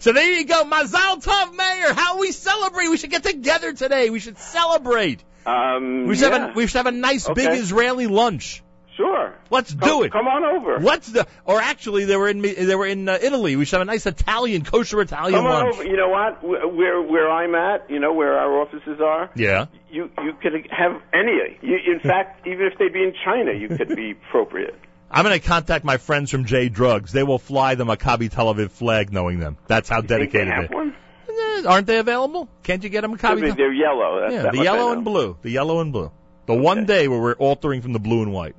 [0.00, 1.94] So there you go, Mazal Tov Meir.
[1.94, 2.88] How we celebrate?
[2.88, 4.10] We should get together today.
[4.10, 5.22] We should celebrate.
[5.46, 6.38] Um, We should yeah.
[6.38, 8.62] have a we should have a nice big Israeli lunch.
[8.96, 9.34] Sure.
[9.50, 10.12] Let's Come- do it.
[10.12, 10.78] Come on over.
[10.78, 11.26] What's the?
[11.44, 13.56] Or actually, they were in they were in uh, Italy.
[13.56, 15.74] We should have a nice Italian kosher Italian Come on lunch.
[15.76, 15.84] over.
[15.84, 16.42] You know what?
[16.42, 19.30] Where where I'm at, you know where our offices are.
[19.34, 19.66] Yeah.
[19.90, 21.58] You you could have any.
[21.62, 24.74] You, in fact, even if they'd be in China, you could be appropriate.
[25.10, 27.12] I'm going to contact my friends from J Drugs.
[27.12, 29.58] They will fly the Maccabi Tel Aviv flag, knowing them.
[29.66, 30.74] That's how they dedicated have they.
[30.74, 30.96] one?
[31.28, 32.48] Eh, Aren't they available?
[32.62, 33.40] Can't you get them Maccabi?
[33.40, 34.20] Could be- They're yellow.
[34.22, 35.36] That's, yeah, the yellow and blue.
[35.42, 36.10] The yellow and blue.
[36.46, 38.56] The one day where we're altering from the blue and white.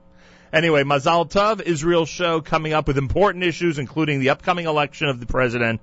[0.53, 5.19] Anyway, Mazal Tov, Israel show coming up with important issues, including the upcoming election of
[5.19, 5.81] the president,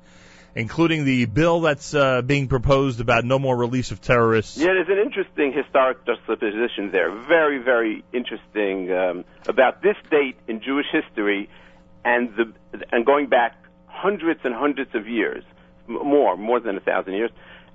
[0.54, 4.56] including the bill that's uh, being proposed about no more release of terrorists.
[4.56, 7.10] Yeah, there's an interesting historic juxtaposition there.
[7.10, 11.50] Very, very interesting um, about this date in Jewish history,
[12.04, 12.52] and the
[12.92, 15.42] and going back hundreds and hundreds of years,
[15.88, 17.32] more, more than a thousand years,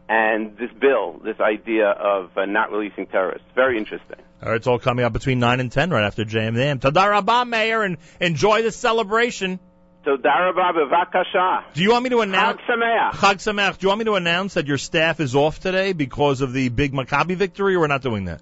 [0.08, 3.48] and this bill, this idea of uh, not releasing terrorists.
[3.56, 4.18] Very interesting.
[4.44, 6.80] All right, it's all coming up between 9 and 10 right after JMM.
[6.80, 9.60] Tadarabah, Meir, and enjoy the celebration.
[10.04, 11.74] So, Darabah bevakasha.
[11.74, 12.62] Do you want me to announce?
[12.62, 13.12] Chag Sameach.
[13.14, 13.80] Chag Sameach.
[13.80, 16.70] Do you want me to announce that your staff is off today because of the
[16.70, 18.42] big Maccabi victory, or we're not doing that?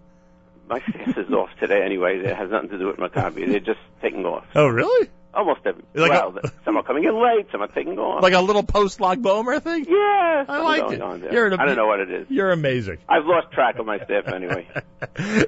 [0.68, 2.20] My staff is off today anyway.
[2.20, 3.48] It has nothing to do with Maccabi.
[3.48, 4.46] They're just taking off.
[4.56, 5.10] Oh, really?
[5.34, 5.84] Almost every.
[5.96, 7.48] Like well, some are coming in late.
[7.52, 8.22] Some are taking off.
[8.22, 9.86] Like a little post-Lag Ba'omer thing?
[9.90, 11.00] Yeah, I like it.
[11.32, 12.28] You're an- I don't know what it is.
[12.30, 13.00] You're amazing.
[13.10, 14.68] I've lost track of my staff anyway.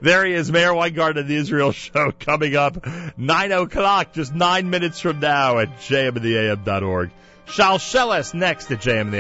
[0.02, 2.86] There he is, Meir Weingart of the Israel Show, coming up
[3.18, 7.12] 9 o'clock, just nine minutes from now at jmandtheam.org.
[7.48, 9.12] Shalsheles next at JM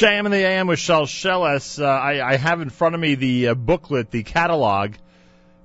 [0.00, 1.78] JM and the AM with Shalsheles.
[1.78, 4.94] Uh, I, I have in front of me the uh, booklet, the catalog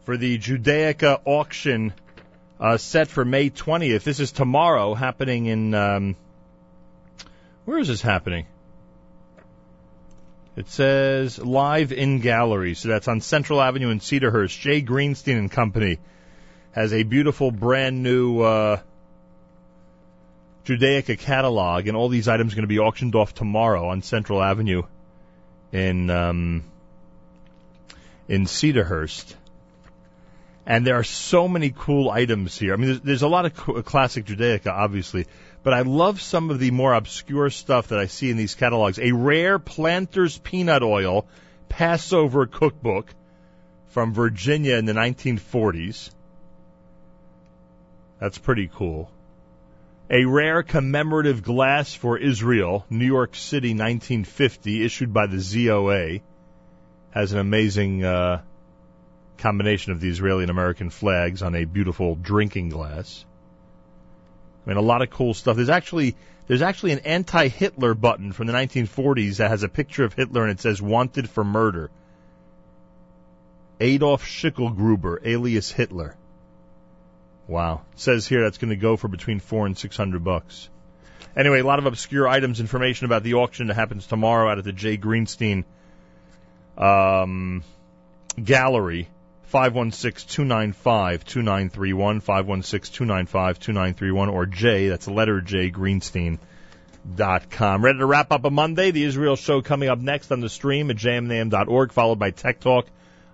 [0.04, 1.94] for the Judaica auction
[2.60, 4.04] uh, set for May 20th.
[4.04, 5.74] This is tomorrow, happening in.
[5.74, 6.18] Um,
[7.64, 8.46] where is this happening?
[10.58, 14.60] It says live in gallery, so that's on Central Avenue in Cedarhurst.
[14.60, 15.98] Jay Greenstein and Company
[16.74, 18.82] has a beautiful brand new uh,
[20.66, 24.42] Judaica catalog, and all these items are going to be auctioned off tomorrow on Central
[24.42, 24.84] Avenue
[25.72, 26.64] in um,
[28.28, 29.36] in Cedarhurst.
[30.66, 32.74] And there are so many cool items here.
[32.74, 35.28] I mean, there's, there's a lot of co- classic Judaica, obviously,
[35.62, 38.98] but I love some of the more obscure stuff that I see in these catalogs.
[38.98, 41.28] A rare Planters peanut oil
[41.70, 43.14] Passover cookbook
[43.90, 46.10] from Virginia in the 1940s.
[48.20, 49.12] That's pretty cool.
[50.10, 56.22] A rare commemorative glass for Israel, New York City, 1950, issued by the ZOA,
[57.10, 58.42] has an amazing uh,
[59.40, 63.26] combination of the Israeli and American flags on a beautiful drinking glass.
[64.66, 65.56] I mean, a lot of cool stuff.
[65.56, 70.14] There's actually there's actually an anti-Hitler button from the 1940s that has a picture of
[70.14, 71.90] Hitler and it says "Wanted for murder."
[73.80, 76.16] Adolf Schicklgruber, alias Hitler.
[77.48, 77.84] Wow.
[77.96, 80.70] Says here that's going to go for between four and six hundred bucks.
[81.38, 84.64] Anyway, a lot of obscure items, information about the auction that happens tomorrow out at
[84.64, 85.66] the Jay Greenstein
[86.78, 87.64] um,
[88.42, 89.10] Gallery.
[89.54, 97.86] 516-295-2931, 516-295-2931, or J, that's letter J, Greenstein.com.
[97.86, 98.90] Ready to wrap up a Monday?
[98.92, 102.88] The Israel show coming up next on the stream at jmnam.org, followed by Tech Talk.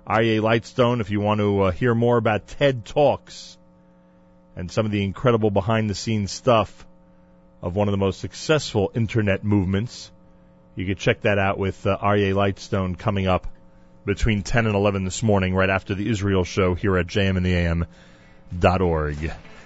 [0.06, 3.58] Aryeh Lightstone, if you want to uh, hear more about TED Talks
[4.56, 6.86] and some of the incredible behind the scenes stuff
[7.62, 10.12] of one of the most successful internet movements,
[10.76, 13.48] you can check that out with uh, Lightstone coming up
[14.06, 17.88] between 10 and 11 this morning, right after the Israel show here at jmandtheam.org.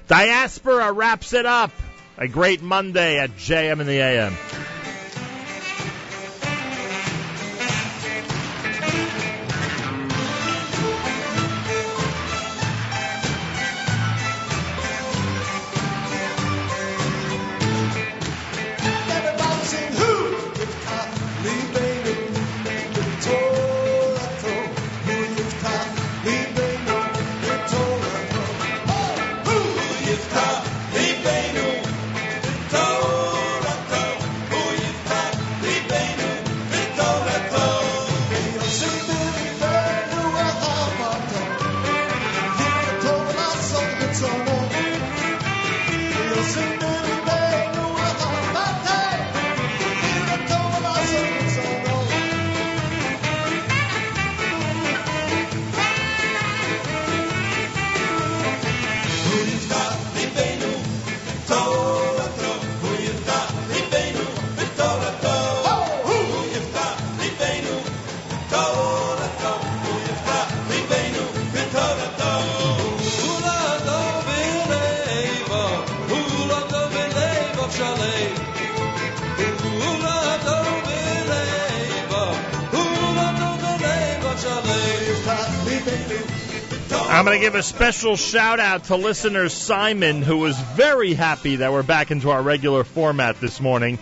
[0.07, 1.71] Diaspora wraps it up.
[2.17, 4.37] A great Monday at JM and the AM.
[87.25, 91.55] I'm going to give a special shout out to listener Simon, who was very happy
[91.55, 93.97] that we're back into our regular format this morning.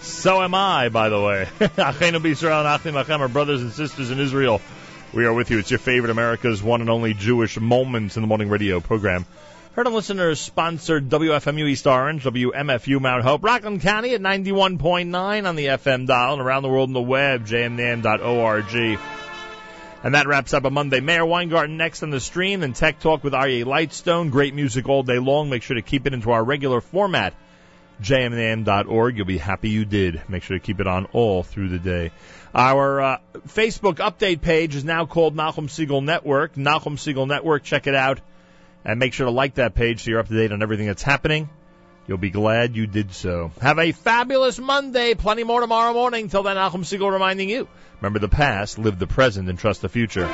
[0.00, 1.48] So am I, by the way.
[1.58, 4.60] Achenu b'Yisrael and Achim Achem, our brothers and sisters in Israel.
[5.12, 5.58] We are with you.
[5.58, 9.26] It's your favorite America's one and only Jewish Moments in the Morning radio program.
[9.72, 15.56] Heard on listeners sponsored WFMU East Orange, WMFU Mount Hope, Rockland County at 91.9 on
[15.56, 19.00] the FM dial and around the world on the web, jmnam.org.
[20.04, 21.00] And that wraps up a Monday.
[21.00, 24.30] Meir Weingarten next on the stream, and Tech Talk with Aryeh Lightstone.
[24.30, 25.48] Great music all day long.
[25.48, 27.32] Make sure to keep it into our regular format,
[28.02, 29.16] jmnam.org.
[29.16, 30.20] You'll be happy you did.
[30.28, 32.10] Make sure to keep it on all through the day.
[32.54, 33.18] Our uh,
[33.48, 36.54] Facebook update page is now called Nachum Segal Network.
[36.54, 38.20] Nachum Segal Network, check it out.
[38.84, 41.02] And make sure to like that page so you're up to date on everything that's
[41.02, 41.48] happening.
[42.06, 43.50] You'll be glad you did so.
[43.60, 45.14] Have a fabulous Monday.
[45.14, 46.28] Plenty more tomorrow morning.
[46.28, 47.66] Till then, Nachum Segal reminding you,
[48.00, 50.28] remember the past, live the present, and trust the future.